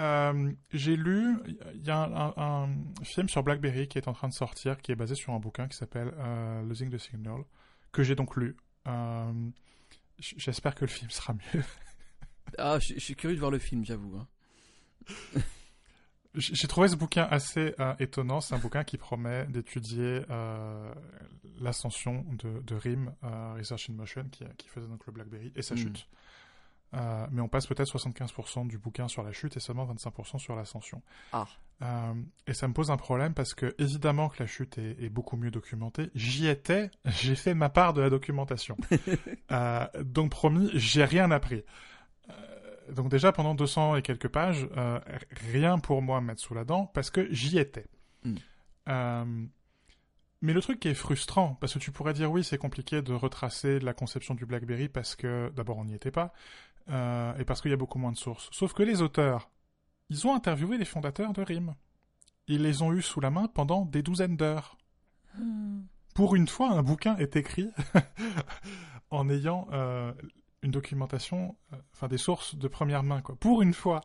[0.73, 1.37] j'ai lu,
[1.75, 4.79] il y a un, un- un film sur BlackBerry qui est en train de sortir,
[4.79, 6.15] qui est basé sur un bouquin qui s'appelle
[6.67, 7.43] Losing the Signal,
[7.93, 8.57] que j'ai donc lu.
[8.89, 9.31] Euh,
[10.21, 11.65] J'espère que le film sera mieux.
[12.59, 14.17] Ah, je, je suis curieux de voir le film, j'avoue.
[14.19, 14.27] hein.
[16.37, 18.41] J'ai trouvé ce bouquin assez euh, étonnant.
[18.41, 20.95] C'est un bouquin qui promet d'étudier euh,
[21.59, 25.63] l'ascension de, de RIM, euh, Research in Motion, qui, qui faisait donc le BlackBerry, et
[25.63, 25.79] sa Mm.
[25.79, 26.07] chute.
[26.93, 31.03] Mais on passe peut-être 75% du bouquin sur la chute et seulement 25% sur l'ascension.
[31.33, 31.47] Ah.
[31.83, 32.13] Euh,
[32.47, 35.37] et ça me pose un problème parce que, évidemment, que la chute est, est beaucoup
[35.37, 36.11] mieux documentée.
[36.15, 38.77] J'y étais, j'ai fait ma part de la documentation.
[39.53, 41.65] Euh, donc, promis, j'ai rien appris.
[42.29, 44.69] Euh, donc, déjà, pendant 200 et quelques pages,
[45.51, 47.87] rien pour moi à mettre sous la dent parce que j'y étais.
[48.25, 48.35] Mm.
[48.89, 49.47] Euh,
[50.41, 53.13] mais le truc qui est frustrant, parce que tu pourrais dire oui, c'est compliqué de
[53.13, 56.33] retracer la conception du BlackBerry parce que d'abord on n'y était pas,
[56.89, 58.49] et parce qu'il y a beaucoup moins de sources.
[58.53, 59.51] Sauf que les auteurs,
[60.11, 61.75] ils ont interviewé les fondateurs de RIM.
[62.47, 64.77] Ils les ont eus sous la main pendant des douzaines d'heures.
[66.15, 67.71] Pour une fois, un bouquin est écrit
[69.11, 70.13] en ayant euh,
[70.63, 73.37] une documentation, euh, enfin des sources de première main, quoi.
[73.37, 74.03] Pour une fois.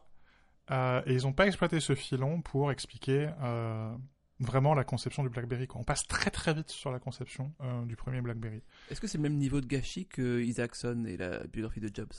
[0.71, 3.95] Euh, et ils n'ont pas exploité ce filon pour expliquer euh,
[4.39, 5.67] vraiment la conception du BlackBerry.
[5.67, 5.81] Quoi.
[5.81, 8.63] On passe très très vite sur la conception euh, du premier BlackBerry.
[8.89, 12.13] Est-ce que c'est le même niveau de gâchis que Isaacson et la biographie de Jobs?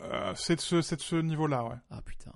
[0.00, 1.76] Euh, c'est de ce, c'est de ce niveau-là, ouais.
[1.90, 2.32] Ah putain,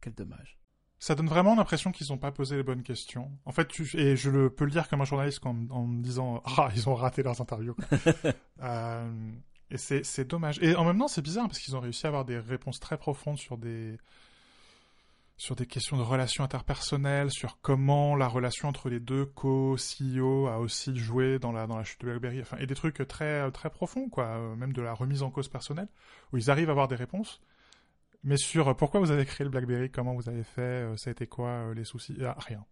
[0.00, 0.58] quel dommage.
[0.98, 3.30] Ça donne vraiment l'impression qu'ils n'ont pas posé les bonnes questions.
[3.44, 6.02] En fait, tu, et je le, peux le dire comme un journaliste en, en me
[6.02, 7.76] disant Ah, ils ont raté leurs interviews.
[8.62, 9.32] Euh,
[9.70, 10.58] et c'est c'est dommage.
[10.62, 12.96] Et en même temps, c'est bizarre parce qu'ils ont réussi à avoir des réponses très
[12.96, 13.98] profondes sur des
[15.36, 20.58] sur des questions de relations interpersonnelles, sur comment la relation entre les deux co-CEO a
[20.58, 23.68] aussi joué dans la dans la chute de BlackBerry, enfin et des trucs très très
[23.68, 25.88] profonds quoi, euh, même de la remise en cause personnelle
[26.32, 27.42] où ils arrivent à avoir des réponses.
[28.22, 31.10] Mais sur euh, pourquoi vous avez créé le BlackBerry, comment vous avez fait, euh, ça
[31.10, 32.64] a été quoi euh, les soucis, ah, rien.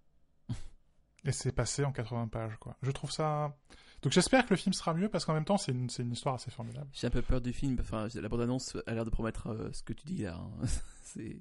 [1.24, 2.76] Et c'est passé en 80 pages quoi.
[2.82, 3.57] Je trouve ça
[4.03, 6.34] donc j'espère que le film sera mieux parce qu'en même temps c'est une, une histoire
[6.34, 6.90] assez formidable.
[6.92, 9.82] J'ai un peu peur du film, enfin la bande-annonce a l'air de promettre euh, ce
[9.82, 10.34] que tu dis là.
[10.36, 10.66] hein.
[11.03, 11.40] c'est...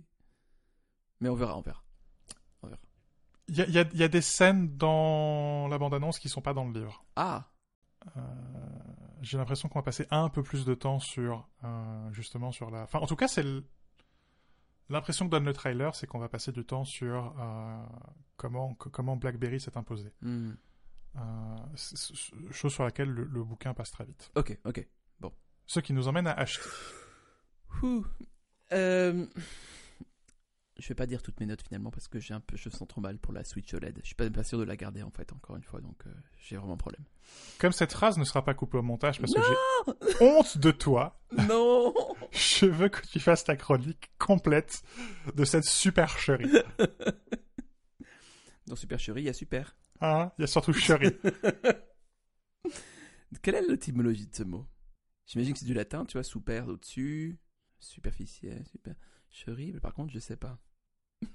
[1.20, 1.84] Mais on verra, on verra.
[3.50, 6.30] Il y a, il y a- il y a des scènes dans la bande-annonce qui
[6.30, 7.04] sont pas dans le livre.
[7.18, 7.50] Ah
[8.16, 8.22] Euh,
[9.22, 12.84] j'ai l'impression qu'on va passer un peu plus de temps sur euh, justement sur la.
[12.84, 13.66] Enfin, en tout cas, c'est le-
[14.94, 17.86] l'impression que donne le trailer, c'est qu'on va passer du temps sur euh,
[18.38, 20.12] comment BlackBerry s'est imposé.
[20.22, 20.52] hmm.
[21.16, 21.22] Euh,
[22.50, 24.32] chose sur laquelle le, le bouquin passe très vite.
[24.36, 24.88] Ok, ok.
[25.66, 26.68] Ce qui nous emmène à acheter.
[27.84, 28.06] Ouh.
[28.72, 29.26] Euh,
[30.80, 32.88] Je vais pas dire toutes mes notes finalement parce que j'ai un peu, je sens
[32.88, 34.00] trop mal pour la Switch OLED.
[34.02, 36.12] Je suis pas, pas sûr de la garder en fait encore une fois, donc euh,
[36.38, 37.04] j'ai vraiment un problème.
[37.60, 41.22] Comme cette phrase ne sera pas coupée au montage parce que j'ai honte de toi,
[41.48, 41.94] Non
[42.32, 44.84] je veux que tu fasses ta chronique complète
[45.36, 46.52] de cette supercherie.
[48.68, 49.76] Dans Super Chérie, il y a Super.
[50.02, 50.32] Hein?
[50.38, 51.12] Il y a surtout chérie.
[53.42, 54.66] Quelle est l'étymologie de ce mot?
[55.26, 57.40] J'imagine que c'est du latin, tu vois, super au-dessus,
[57.80, 58.96] superficiel, super.
[59.48, 60.58] Mais par contre, je sais pas.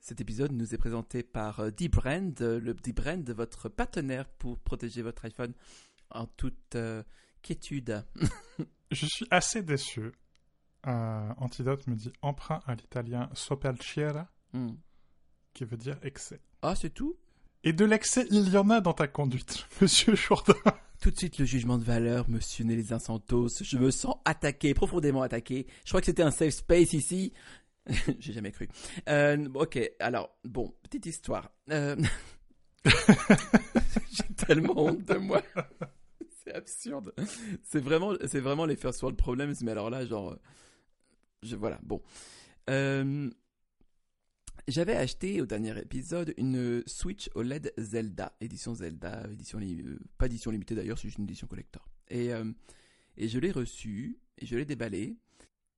[0.00, 5.02] Cet épisode nous est présenté par euh, D-Brand, euh, le D-Brand, votre partenaire pour protéger
[5.02, 5.52] votre iPhone
[6.10, 7.02] en toute euh,
[7.42, 8.04] quiétude.
[8.92, 10.12] Je suis assez déçu.
[10.86, 14.74] Euh, Antidote me dit emprunt à l'italien sopalciera, Hmm.
[15.54, 16.40] qui veut dire excès.
[16.62, 17.18] Ah, c'est tout?
[17.64, 20.54] Et de l'excès, il y en a dans ta conduite, monsieur Jourdain.
[21.00, 23.48] Tout de suite le jugement de valeur, monsieur Nelly Santos.
[23.60, 25.66] Je me sens attaqué, profondément attaqué.
[25.84, 27.32] Je crois que c'était un safe space ici.
[28.18, 28.68] J'ai jamais cru.
[29.08, 31.50] Euh, ok, alors, bon, petite histoire.
[31.70, 31.96] Euh,
[32.86, 35.42] J'ai tellement honte de moi.
[36.44, 37.12] C'est absurde.
[37.64, 40.36] C'est vraiment, c'est vraiment les first world problems, mais alors là, genre, euh,
[41.42, 42.00] je, voilà, bon.
[42.70, 43.28] Euh,
[44.68, 50.50] j'avais acheté au dernier épisode une Switch OLED Zelda, édition Zelda, édition euh, pas édition
[50.50, 51.88] limitée d'ailleurs, c'est juste une édition collector.
[52.08, 52.50] Et, euh,
[53.16, 55.16] et je l'ai reçue, et je l'ai déballée,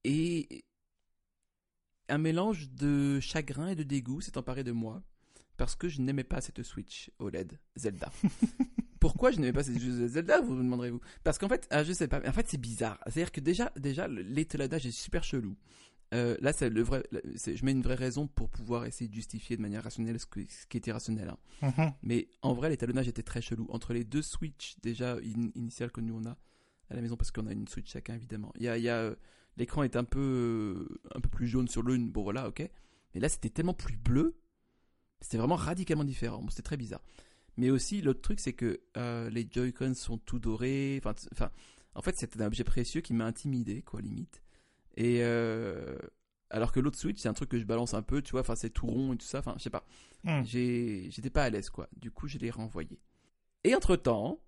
[0.05, 0.65] et
[2.09, 5.03] un mélange de chagrin et de dégoût s'est emparé de moi,
[5.57, 8.11] parce que je n'aimais pas cette Switch OLED Zelda.
[9.01, 11.01] Pourquoi je n'aimais pas cette Switch Zelda, vous me demanderez-vous?
[11.25, 12.99] Parce qu'en fait, ah, je sais pas, en fait c'est bizarre.
[13.05, 15.57] C'est-à-dire que déjà, déjà l'étalonnage est super chelou.
[16.15, 17.03] Euh, là, c'est le vrai.
[17.13, 20.41] Je mets une vraie raison pour pouvoir essayer de justifier de manière rationnelle ce, que-
[20.49, 21.29] ce qui était rationnel.
[21.29, 21.73] hein.
[21.77, 21.93] Mhm.
[22.03, 23.67] Mais en vrai, l'étalonnage était très chelou.
[23.71, 26.37] Entre les deux Switch déjà in- initiales que nous on a
[26.91, 28.53] à la maison, parce qu'on a une Switch chacun évidemment.
[28.57, 29.15] Il y a, a, euh,
[29.59, 32.09] l'écran est un peu, euh, un peu plus jaune sur l'une.
[32.11, 32.67] Bon voilà, ok.
[33.15, 34.35] Mais là, c'était tellement plus bleu.
[35.21, 36.41] C'était vraiment radicalement différent.
[36.43, 37.03] Bon, c'était très bizarre.
[37.59, 41.03] Mais aussi, l'autre truc, c'est que euh, les Joy-Con sont tout dorés.
[41.05, 41.51] Enfin,
[41.95, 44.43] en fait, c'était un objet précieux qui m'a intimidé, quoi, limite.
[45.01, 45.97] Et euh,
[46.51, 48.41] alors que l'autre Switch, c'est un truc que je balance un peu, tu vois.
[48.41, 49.39] Enfin, c'est tout rond et tout ça.
[49.39, 49.87] Enfin, je sais pas.
[50.25, 50.43] Mm.
[50.45, 51.89] J'ai- J'étais pas à l'aise, quoi.
[51.97, 52.99] Du coup, je l'ai renvoyé.
[53.63, 54.41] Et entre temps,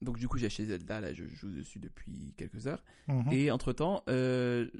[0.00, 1.00] donc du coup, j'ai acheté Zelda.
[1.00, 2.84] Là, je joue dessus depuis quelques heures.
[3.06, 3.32] Mhm.
[3.32, 4.70] Et entre temps, il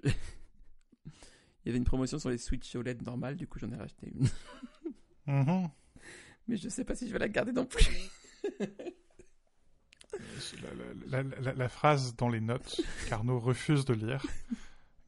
[1.67, 4.27] y avait une promotion sur les Switch OLED normales, du coup j'en ai racheté une.
[5.27, 5.69] Mhm.
[6.49, 7.87] Mais je sais pas si je vais la garder non plus.
[11.09, 14.25] La, la- la- la phrase dans les notes qu'Arnaud refuse de lire,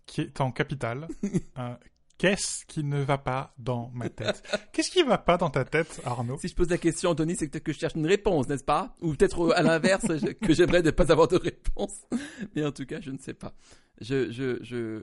[0.07, 1.09] qui est en capitale.
[1.59, 1.75] euh,
[2.19, 4.43] Qu'est-ce qui ne va pas dans ma tête?
[4.75, 6.37] Qu'est-ce qui va pas dans ta tête, Arnaud?
[6.39, 8.95] Si je pose la question, Anthony, c'est peut-être que je cherche une réponse, n'est-ce pas?
[9.01, 10.05] Ou peut-être euh, à l'inverse,
[10.43, 11.95] que j'aimerais ne pas avoir de réponse.
[12.55, 13.55] Mais en tout cas, je ne sais pas.
[14.03, 15.03] Je, je, je,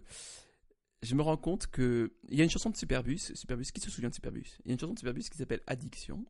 [1.01, 3.31] je me rends compte que il y a une chanson de Superbus.
[3.33, 4.59] Superbus, qui se souvient de Superbus?
[4.63, 6.23] Il y a une chanson de Superbus qui s'appelle Addiction.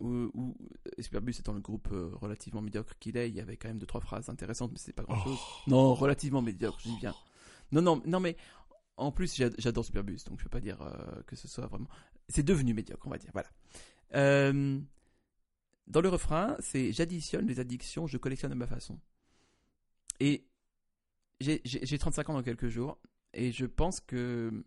[0.00, 3.56] Où, où euh, Superbus étant le groupe euh, relativement médiocre qu'il est, il y avait
[3.56, 5.38] quand même deux trois phrases intéressantes, mais c'est pas grand chose.
[5.66, 7.14] Non, relativement médiocre, je dis bien.
[7.72, 8.36] Non, non, non, mais
[8.98, 11.88] en plus, j'a- j'adore Superbus, donc je peux pas dire euh, que ce soit vraiment.
[12.28, 13.30] C'est devenu médiocre, on va dire.
[13.32, 13.48] Voilà.
[14.14, 14.78] Euh,
[15.86, 18.98] dans le refrain, c'est j'additionne les addictions, je collectionne à ma façon.
[20.20, 20.46] Et
[21.40, 22.98] j'ai 35 ans dans quelques jours,
[23.32, 24.64] et je pense que.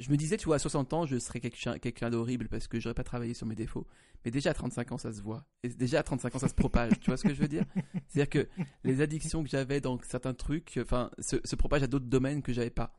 [0.00, 2.80] Je me disais, tu vois, à 60 ans, je serais quelqu'un quelqu'un d'horrible parce que
[2.80, 3.86] j'aurais pas travaillé sur mes défauts.
[4.24, 5.44] Mais déjà à 35 ans, ça se voit.
[5.62, 6.98] Et déjà à 35 ans, ça se propage.
[7.00, 7.64] tu vois ce que je veux dire?
[8.08, 8.48] C'est-à-dire que
[8.82, 12.52] les addictions que j'avais dans certains trucs, enfin, se, se propagent à d'autres domaines que
[12.52, 12.96] j'avais pas.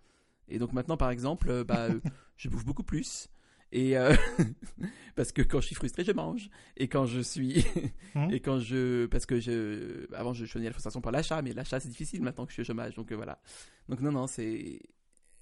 [0.48, 2.00] Et donc maintenant, par exemple, euh, bah, euh,
[2.38, 3.28] je bouffe beaucoup plus.
[3.74, 4.16] Et euh,
[5.16, 6.50] parce que quand je suis frustré, je mange.
[6.78, 7.66] Et quand je suis,
[8.14, 8.32] Mhm.
[8.32, 11.82] et quand je, parce que je, avant je choisis la frustration par l'achat, mais l'achat
[11.82, 12.96] c'est difficile maintenant que je suis au chômage.
[12.96, 13.42] Donc euh, voilà.
[13.90, 14.80] Donc non, non, c'est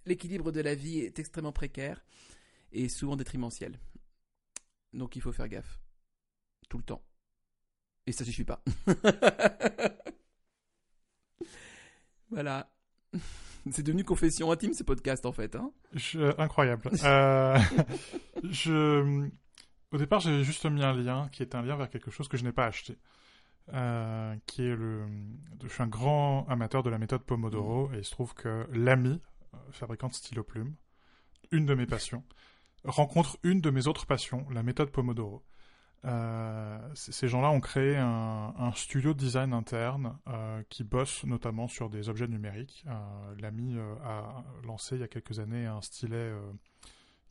[0.06, 2.04] l'équilibre de la vie est extrêmement précaire
[2.72, 3.80] et souvent détrimentiel.
[4.94, 5.80] Donc il faut faire gaffe
[6.70, 7.04] tout le temps.
[8.06, 8.64] Et ça suffit pas.
[12.30, 12.72] voilà.
[13.72, 15.56] C'est devenu confession intime ce podcast en fait.
[15.56, 16.90] Hein Je- incroyable.
[17.04, 17.58] Euh,
[18.44, 19.30] je,
[19.92, 22.36] au départ, j'ai juste mis un lien qui est un lien vers quelque chose que
[22.38, 22.98] je n'ai pas acheté.
[23.74, 25.06] Euh, qui est le.
[25.64, 29.22] Je suis un grand amateur de la méthode Pomodoro et il se trouve que l'ami,
[29.72, 30.76] fabricant de stylo plume,
[31.52, 32.24] une de mes passions,
[32.84, 35.44] rencontre une de mes autres passions, la méthode Pomodoro.
[36.06, 41.70] Euh, ces gens-là ont créé un, un studio de design interne euh, qui bosse notamment
[41.70, 42.84] sur des objets numériques.
[42.88, 46.42] Euh, L'ami euh, a lancé il y a quelques années un stylet euh,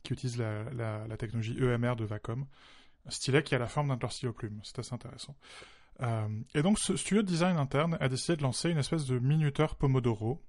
[0.01, 2.45] qui utilise la, technologie EMR de Vacom,
[3.05, 4.59] un stylet qui a la forme d'un stylos plumes.
[4.63, 5.35] C'est assez intéressant.
[6.01, 9.19] Euh, et donc ce studio de design interne a décidé de lancer une espèce de
[9.19, 10.41] minuteur Pomodoro,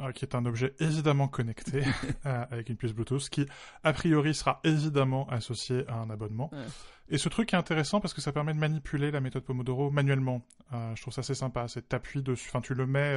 [0.00, 1.82] euh, qui est un objet évidemment connecté
[2.26, 3.46] euh, avec une puce Bluetooth, qui
[3.84, 6.48] a priori sera évidemment associé à un abonnement.
[6.52, 6.64] Ouais.
[7.10, 10.40] Et ce truc est intéressant parce que ça permet de manipuler la méthode Pomodoro manuellement.
[10.72, 11.68] Euh, je trouve ça assez sympa.
[11.68, 13.14] C'est t'appuies dessus, enfin tu le mets,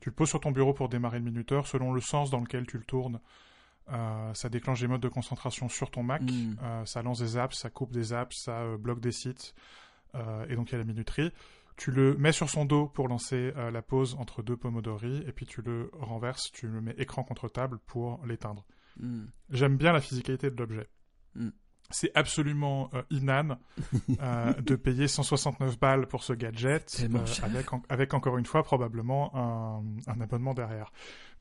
[0.00, 2.66] tu le poses sur ton bureau pour démarrer le minuteur selon le sens dans lequel
[2.66, 3.20] tu le tournes.
[3.88, 6.20] Ça déclenche des modes de concentration sur ton Mac.
[6.20, 6.56] Mm.
[6.62, 9.54] Euh, ça lance des apps, ça coupe des apps, ça bloque des sites.
[10.48, 11.32] Et donc il y a la minuterie.
[11.76, 15.32] Tu le mets sur son dos pour lancer euh, la pause entre deux Pomodori, et
[15.32, 18.64] puis tu le renverses, tu le mets écran contre table pour l'éteindre.
[19.00, 19.24] Hmm.
[19.50, 20.88] J'aime bien la physicalité de l'objet.
[21.34, 21.48] Mm.
[21.90, 23.58] C'est absolument euh, inane
[24.20, 26.88] euh, de payer 169 balles pour ce gadget,
[27.26, 27.44] cher.
[27.44, 30.92] avec, en- avec encore une fois probablement un, un abonnement derrière.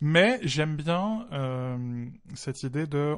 [0.01, 3.15] Mais j'aime bien euh, cette idée de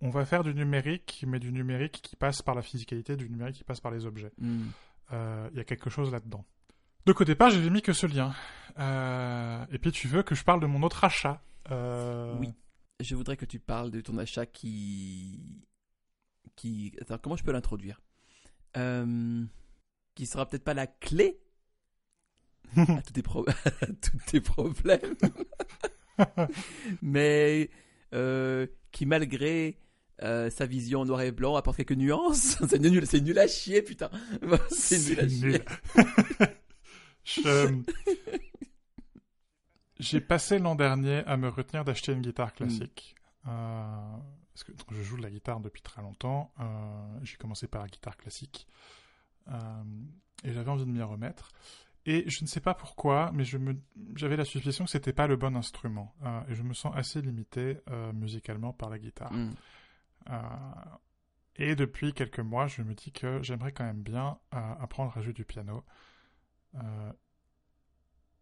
[0.00, 3.56] on va faire du numérique, mais du numérique qui passe par la physicalité, du numérique
[3.56, 4.32] qui passe par les objets.
[4.38, 4.64] Hmm.
[5.12, 6.44] Euh, Il y a quelque chose là-dedans.
[7.06, 8.34] Donc au départ, j'avais mis que ce lien.
[8.78, 11.42] Euh, et puis tu veux que je parle de mon autre achat.
[11.70, 12.52] Euh, Oui.
[13.00, 15.62] Je voudrais que tu parles de ton achat qui.
[16.56, 16.92] qui...
[17.00, 18.00] Attends, comment je peux l'introduire?
[18.76, 19.44] Euh,
[20.14, 21.38] Qui sera peut-être pas la clé
[22.76, 23.46] à tous tes, pro-
[24.02, 25.14] tous tes problèmes,
[27.02, 27.70] mais
[28.12, 29.78] euh, qui, malgré
[30.22, 32.58] euh, sa vision en noir et blanc, apporte quelques nuances.
[32.68, 34.10] c'est nul, c'est nul à chier, putain.
[34.70, 35.46] c'est nul à chier.
[35.48, 35.64] nul.
[37.24, 37.82] Je-
[39.98, 43.14] J'ai passé l'an dernier à me retenir d'acheter une guitare classique.
[43.46, 44.16] Euh,
[44.52, 46.52] parce que donc, je joue de la guitare depuis très longtemps.
[46.60, 48.66] Euh, J'ai commencé par la guitare classique.
[49.48, 49.54] Euh,
[50.44, 51.48] et j'avais envie de m'y remettre.
[52.04, 53.74] Et je ne sais pas pourquoi, mais je me,
[54.14, 56.14] j'avais la suspicion que c'était pas le bon instrument.
[56.24, 59.32] Euh, et je me sens assez limité euh, musicalement par la guitare.
[59.32, 59.54] Hmm.
[60.30, 60.38] Euh,
[61.56, 65.20] et depuis quelques mois, je me dis que j'aimerais quand même bien euh, apprendre à
[65.22, 65.84] jouer du piano.
[66.74, 67.12] Euh,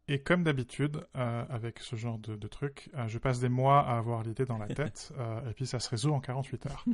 [0.06, 3.80] et comme d'habitude, euh, avec ce genre de, de truc, euh, je passe des mois
[3.80, 6.84] à avoir l'idée dans la tête, euh, et puis ça se résout en 48 heures.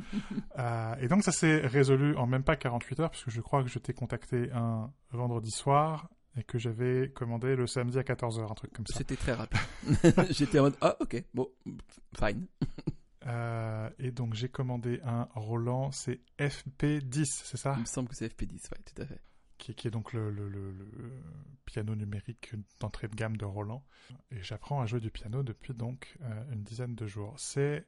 [1.01, 3.79] Et donc ça s'est résolu en même pas 48 heures, puisque je crois que je
[3.79, 8.71] t'ai contacté un vendredi soir, et que j'avais commandé le samedi à 14h, un truc
[8.71, 8.97] comme ça.
[8.97, 9.59] C'était très rapide.
[10.29, 11.49] J'étais en mode Ah, ok, bon,
[12.17, 12.47] fine.
[13.27, 17.73] Euh, et donc j'ai commandé un Roland, c'est FP10, c'est ça?
[17.77, 19.21] Il me semble que c'est FP10, ouais, tout à fait.
[19.57, 21.21] qui, qui est donc le, le- le- le
[21.65, 23.85] piano numérique d'entrée de gamme de Roland.
[24.31, 27.35] Et j'apprends à jouer du piano depuis donc euh, une dizaine de jours.
[27.37, 27.85] C'est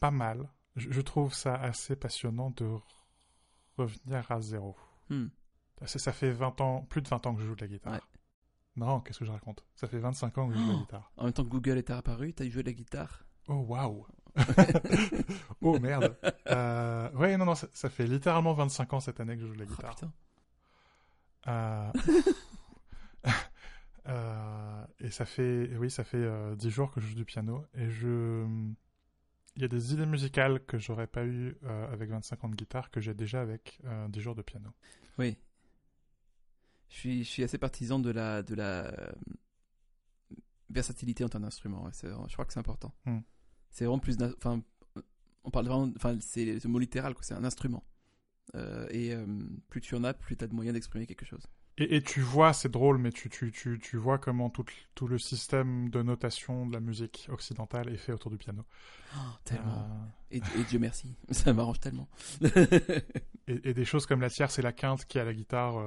[0.00, 0.48] pas mal.
[0.74, 2.68] Je, je trouve ça assez passionnant de
[3.78, 4.76] revenir à zéro.
[5.08, 5.26] Hmm.
[5.84, 7.92] Ça, ça fait 20 ans, plus de 20 ans que je joue de la guitare.
[7.94, 8.00] Ouais.
[8.76, 9.64] Non, qu'est-ce que je raconte?
[9.76, 10.80] Ça fait 25 ans que je joue de la Oh.
[10.80, 11.12] guitare.
[11.16, 13.24] En même temps que Google était apparu, t'as joué de la guitare?
[13.46, 14.04] Oh waouh
[15.60, 16.16] Oh merde
[16.48, 19.54] euh, Ouais, non, non, ça, ça fait littéralement 25 ans cette année que je joue
[19.54, 19.94] de la Oh, guitare.
[19.94, 20.12] putain.
[21.46, 21.92] Euh,
[24.08, 27.64] euh, et ça fait, oui, ça fait euh, 10 jours que je joue du piano
[27.74, 28.46] et je,
[29.56, 32.56] il y a des idées musicales que j'aurais pas eu euh, avec 25 ans de
[32.56, 34.70] guitare que j'ai déjà avec euh, 10 jours de piano.
[35.18, 35.36] Oui.
[36.90, 39.12] Je suis, je suis assez partisan de la, de la euh,
[40.70, 41.84] versatilité entre un instrument.
[41.84, 42.92] ouais, je crois que c'est important.
[43.06, 43.20] Hmm.
[43.74, 44.16] C'est vraiment plus.
[44.38, 44.62] Enfin,
[45.42, 45.92] on parle vraiment.
[45.96, 47.24] Enfin, c'est le mot littéral, quoi.
[47.24, 47.84] C'est un instrument.
[48.54, 49.26] Euh, et euh,
[49.68, 51.44] plus tu en as, plus tu as de moyens d'exprimer quelque chose.
[51.76, 54.64] Et, et tu vois, c'est drôle, mais tu, tu, tu, tu vois comment tout,
[54.94, 58.64] tout le système de notation de la musique occidentale est fait autour du piano.
[59.16, 59.78] Oh, tellement.
[59.80, 61.16] Euh, Et, et Dieu merci.
[61.32, 62.08] Ça m'arrange tellement.
[63.48, 65.82] et, et des choses comme la tierce et la quinte qui à la guitare,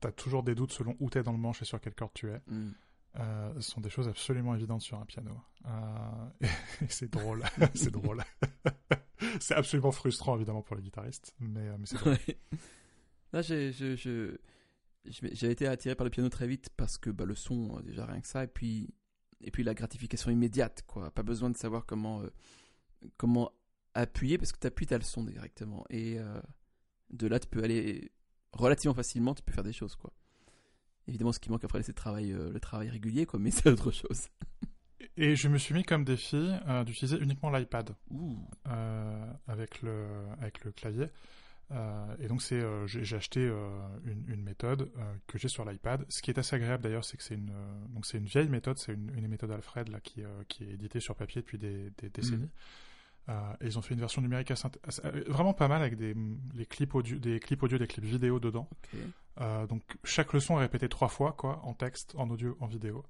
[0.00, 2.28] t'as toujours des doutes selon où t'es dans le manche et sur quelle corde tu
[2.30, 2.42] es.
[3.16, 5.30] Ce sont des choses absolument évidentes sur un piano.
[5.68, 6.46] Euh,
[6.88, 7.44] c'est drôle,
[7.74, 8.22] c'est drôle.
[9.40, 12.16] c'est absolument frustrant évidemment pour les guitaristes, mais, euh, mais c'est drôle.
[13.32, 17.76] Là, j'ai, j'ai été attiré par le piano très vite parce que bah, le son,
[17.76, 18.94] euh, déjà rien que ça, et puis,
[19.40, 21.10] et puis la gratification immédiate, quoi.
[21.10, 22.30] Pas besoin de savoir comment, euh,
[23.16, 23.52] comment
[23.94, 25.84] appuyer parce que tu appuies, tu as le son directement.
[25.90, 26.18] Et
[27.10, 28.12] de là, tu peux aller
[28.52, 30.12] relativement facilement, tu peux faire des choses, quoi.
[31.06, 33.90] Évidemment, ce qui manque après, c'est le travail, le travail régulier, quoi, mais c'est autre
[33.90, 34.28] chose.
[35.16, 36.36] Et je me suis mis comme défi
[36.66, 37.94] euh, d'utiliser uniquement l'iPad
[38.66, 40.06] euh, avec le
[40.40, 41.06] avec le clavier.
[41.70, 43.40] Euh, et donc c'est j'ai acheté
[44.04, 44.90] une, une méthode
[45.26, 46.04] que j'ai sur l'iPad.
[46.08, 47.52] Ce qui est assez agréable d'ailleurs, c'est que c'est une
[47.90, 51.00] donc c'est une vieille méthode, c'est une, une méthode Alfred là qui qui est éditée
[51.00, 52.50] sur papier depuis des, des décennies.
[53.28, 53.56] Mhm.
[53.60, 56.16] Et ils ont fait une version numérique assez assez- vraiment pas mal avec des
[56.54, 58.68] les clips audio, des clips audio, des clips vidéo dedans.
[59.68, 63.04] Donc chaque leçon est répétée trois fois, quoi, en texte, en audio, en vidéo.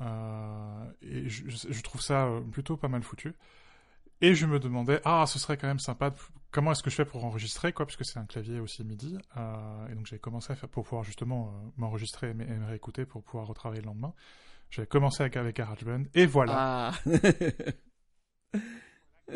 [0.00, 3.34] Euh, et je, trouve ça euh, plutôt pas mal foutu.
[4.20, 6.10] Et je me demandais, ah, ce serait quand même sympa.
[6.10, 6.16] de-
[6.52, 9.18] comment est-ce que je fais pour enregistrer, quoi, puisque c'est un clavier aussi MIDI.
[9.36, 13.04] Euh, et donc j'avais commencé à faire pour pouvoir justement euh, m'enregistrer et, me réécouter
[13.04, 14.14] pour pouvoir retravailler le lendemain.
[14.70, 16.92] J'avais commencé avec, avec GarageBand et voilà.
[18.54, 18.54] Ah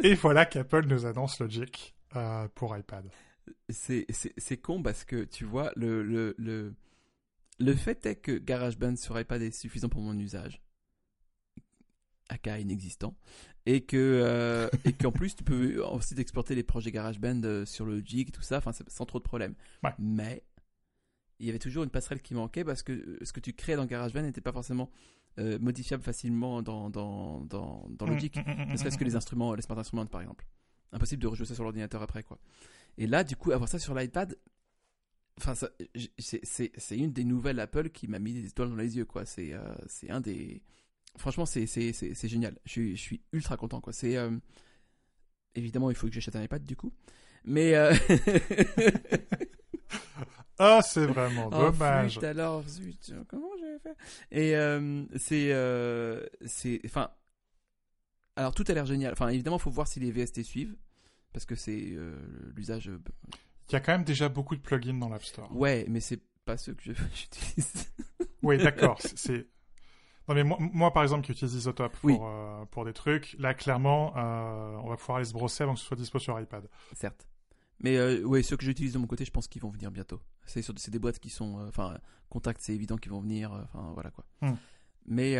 [0.02, 3.10] Et voilà qu'Apple nous annonce Logic euh, pour iPad.
[3.68, 4.06] c'est,
[4.62, 6.74] con parce que tu vois, le, le, le,
[7.58, 10.62] le fait est que GarageBand sur iPad est suffisant pour mon usage,
[12.28, 13.16] aka inexistant,
[13.64, 17.86] et que euh, et qu'en plus tu peux aussi exporter les projets GarageBand euh, sur
[17.86, 19.54] le Logic et tout ça, enfin sans trop de problèmes.
[19.82, 19.92] Ouais.
[19.98, 20.44] Mais
[21.38, 23.76] il y avait toujours une passerelle qui manquait parce que euh, ce que tu crées
[23.76, 24.90] dans GarageBand n'était pas forcément
[25.38, 28.36] euh, modifiable facilement dans dans dans, dans Logic.
[28.36, 30.46] Mm, mm, mm, Ne serait-ce que les instruments, les smart instruments par exemple.
[30.92, 32.38] Impossible de rejouer ça sur l'ordinateur après quoi.
[32.98, 34.36] Et là, du coup, avoir ça sur l'iPad,
[35.38, 35.54] enfin,
[36.18, 39.24] c'est- une des nouvelles Apple qui m'a mis des étoiles dans les yeux quoi.
[39.26, 40.62] C'est euh, c'est un des,
[41.18, 41.66] franchement, c'est
[42.28, 42.58] génial.
[42.64, 43.92] Je suis je suis ultra content quoi.
[43.92, 44.30] C'est euh,
[45.54, 46.92] évidemment il faut que j'achète un iPad du coup,
[47.44, 47.94] mais euh...
[50.58, 52.14] Ah, c'est vraiment Oh, dommage.
[52.14, 53.50] flûte, alors, zut, comment
[53.82, 53.94] faire
[54.30, 57.10] Et euh, c'est, euh, c'est, enfin,
[58.36, 59.12] alors tout a l'air génial.
[59.12, 60.76] Enfin, évidemment, il faut voir si les VST suivent,
[61.32, 62.16] parce que c'est euh,
[62.54, 62.90] l'usage.
[63.68, 65.54] Il y a quand même déjà beaucoup de plugins dans l'App Store.
[65.56, 67.92] Ouais, mais c'est pas ceux que j'utilise.
[68.42, 68.98] Oui, d'accord.
[69.02, 69.46] c'est-.
[70.28, 72.16] Non mais moi, moi, par exemple qui utilise Isotope pour, Oui.
[72.20, 75.80] euh, pour des trucs, là clairement euh, on va pouvoir aller se brosser avant que
[75.80, 76.68] ce soit dispo sur iPad.
[76.94, 77.28] Certes.
[77.78, 80.20] Mais euh, ouais, ceux que j'utilise de mon côté, je pense qu'ils vont venir bientôt.
[80.44, 81.98] C'est sur des boîtes qui sont, enfin,
[82.28, 83.52] Contact, c'est évident qu'ils vont venir.
[83.52, 84.24] Enfin, voilà quoi.
[84.40, 84.54] Hmm.
[85.06, 85.36] Mais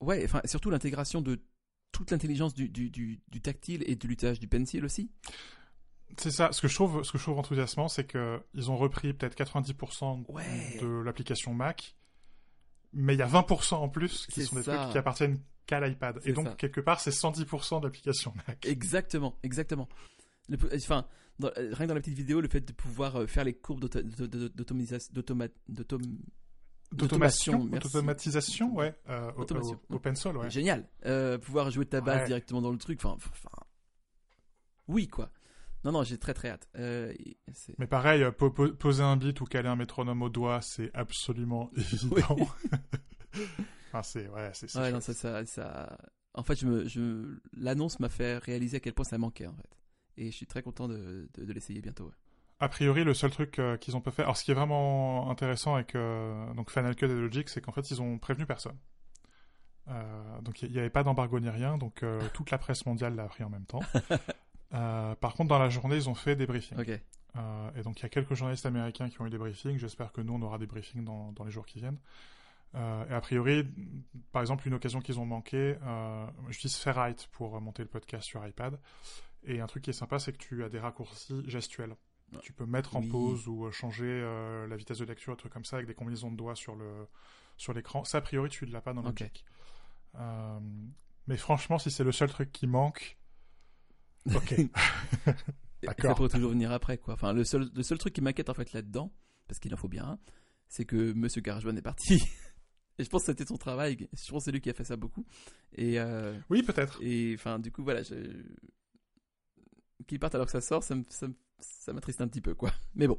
[0.00, 1.42] ouais, enfin, surtout l'intégration de
[1.90, 5.10] toute l'intelligence du, du, du, du tactile et de l'usage du pencil aussi.
[6.16, 6.52] C'est ça.
[6.52, 9.36] Ce que je trouve, ce que je trouve enthousiasmant, c'est que ils ont repris peut-être
[9.36, 10.78] 90% Ouais.
[10.80, 11.96] de l'application Mac,
[12.92, 16.20] mais il y a 20% en plus qui sont des trucs qui appartiennent qu'à l'iPad.
[16.24, 16.54] Et donc ça.
[16.54, 18.64] quelque part c'est 110% de l'application Mac.
[18.66, 19.88] Exactement, exactement.
[20.48, 21.06] Le- enfin,
[21.38, 23.54] dans- euh, rien que dans la petite vidéo, le fait de pouvoir euh, faire les
[23.54, 24.48] courbes d'auto- d'auto- d'auto-
[26.92, 28.94] d'automatisation, d'automatisation, ouais.
[29.08, 29.80] euh, au- Automation.
[29.90, 30.50] Au, au pencil, ouais.
[30.50, 30.86] génial.
[31.06, 32.26] Euh, pouvoir jouer de ta base Ouais.
[32.26, 33.00] directement dans le truc.
[33.02, 33.48] Enfin, enfin,
[34.86, 35.30] oui quoi.
[35.84, 36.68] Non, non, j'ai très très hâte.
[36.76, 37.12] Euh,
[37.78, 40.90] Mais pareil, euh, po- po- poser un beat ou caler un métronome au doigt, c'est
[40.94, 42.36] absolument évident.
[43.88, 45.98] enfin, c'est, ouais, c'est, ouais, non, ça, ça, ça-
[46.34, 47.38] En fait, je me, je...
[47.56, 49.78] l'annonce m'a fait réaliser à quel point ça manquait en fait.
[50.16, 52.04] Et je suis très content de, de, de l'essayer bientôt.
[52.06, 52.12] ouais.
[52.60, 54.22] A priori, le seul truc euh, qu'ils ont pas fait.
[54.22, 57.72] Alors, ce qui est vraiment intéressant avec euh, donc Final Cut et Logic, c'est qu'en
[57.72, 58.76] fait, ils ont prévenu personne.
[59.88, 63.16] Euh, donc, il n'y avait pas d'embargo ni rien, donc euh, toute la presse mondiale
[63.16, 63.80] l'a appris en même temps.
[64.74, 66.76] Euh, par contre, dans la journée, ils ont fait des briefings.
[67.36, 69.78] Euh, et donc, il y a quelques journalistes américains qui ont eu des briefings.
[69.78, 71.98] J'espère que nous, on aura des briefings dans, dans les jours qui viennent.
[72.74, 73.68] Euh, et a priori,
[74.32, 75.76] par exemple, une occasion qu'ils ont manqué,
[76.48, 78.78] j'utilise Ferrite pour monter le podcast sur iPad.
[79.44, 81.94] Et un truc qui est sympa, c'est que tu as des raccourcis gestuels.
[82.40, 83.08] Tu peux mettre en Oui.
[83.08, 84.22] pause ou changer
[84.68, 87.06] la vitesse de lecture, un truc comme ça, avec des combinaisons de doigts sur le
[87.56, 88.04] sur l'écran.
[88.04, 89.20] Ça, a priori, tu ne l'as pas dans Ok.
[89.20, 89.44] Logic.
[90.16, 90.58] Euh,
[91.26, 93.16] mais franchement, si c'est le seul truc qui manque,
[94.26, 94.54] ok.
[96.00, 97.14] Ça pourrait toujours venir après, quoi.
[97.14, 99.12] Enfin, le seul, le seul truc qui m'inquiète en fait là-dedans,
[99.46, 100.18] parce qu'il en faut bien un,
[100.68, 102.22] c'est que Monsieur GarageBand est parti.
[102.98, 104.08] Et je pense que c'était son travail.
[104.12, 105.26] Je pense que c'est lui qui a fait ça beaucoup.
[105.74, 106.98] Et, euh, oui, peut-être.
[107.02, 108.14] et enfin, du coup, voilà, je...
[110.06, 112.54] qu'il parte alors que ça sort, ça me- ça me- ça m'attriste un petit peu,
[112.54, 112.70] quoi.
[112.94, 113.18] Mais bon,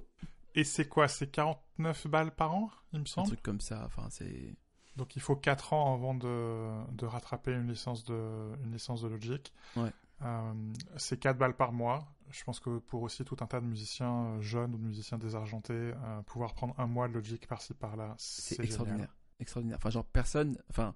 [0.56, 1.08] Et c'est quoi?
[1.08, 3.28] C'est 49 balles par an, il me un semble?
[3.28, 4.56] truc comme ça, enfin, c'est.
[4.96, 9.10] Donc il faut 4 ans avant de, de rattraper une licence de, une licence de
[9.10, 9.52] Logic.
[9.76, 9.92] Ouais.
[10.22, 10.54] Euh,
[10.98, 12.08] c'est 4 balles par mois.
[12.32, 15.18] Je pense que pour aussi tout un tas de musiciens euh, jeunes ou de musiciens
[15.18, 18.98] désargentés, euh, pouvoir prendre un mois de Logic par-ci par-là, C'est c'est extraordinaire.
[19.08, 19.16] génial.
[19.40, 19.78] Extraordinaire.
[19.78, 20.58] Enfin, genre, personne.
[20.70, 20.96] Enfin.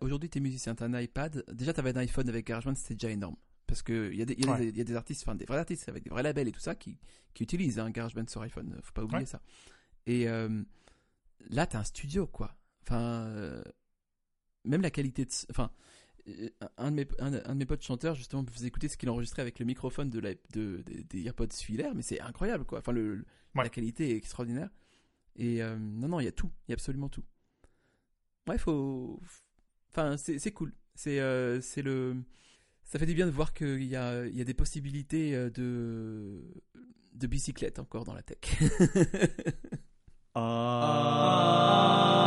[0.00, 1.44] Aujourd'hui, t'es musicien, t'as un iPad.
[1.52, 3.36] Déjà, t'avais un iPhone avec GarageBand, c'était déjà énorme.
[3.66, 4.68] Parce que il y, a des- il y, Ouais.
[4.70, 6.76] y a des artistes, enfin des vrais artistes avec des vrais labels et tout ça
[6.76, 6.98] qui,
[7.34, 8.78] qui utilisent un GarageBand sur iPhone.
[8.82, 9.26] Faut pas oublier Ouais.
[9.26, 9.40] ça.
[10.06, 10.62] Et euh,
[11.50, 12.56] là, t'as un studio, quoi.
[12.82, 13.60] Enfin, euh,
[14.64, 15.30] même la qualité de.
[15.50, 15.72] Enfin,
[16.78, 19.08] un de, mes, un, un de mes potes chanteurs, justement, me faisait écouter ce qu'il
[19.10, 22.78] enregistrait avec le microphone de la, de, des- des AirPods filaires, mais c'est incroyable, quoi.
[22.80, 23.24] Enfin, le, le-
[23.54, 23.62] Ouais.
[23.64, 24.68] la qualité est extraordinaire.
[25.36, 26.50] Et euh, non, non, il y a tout.
[26.66, 27.22] Il y a absolument tout.
[28.48, 29.20] Ouais, faut.
[29.90, 30.72] Enfin, c'est c'est cool.
[30.94, 32.16] C'est euh, c'est le.
[32.84, 35.50] Ça fait du bien de voir qu'il y a, il y a des possibilités euh,
[35.50, 36.42] de,
[37.14, 38.38] de bicyclette encore dans la tech.
[40.38, 42.25] Ah.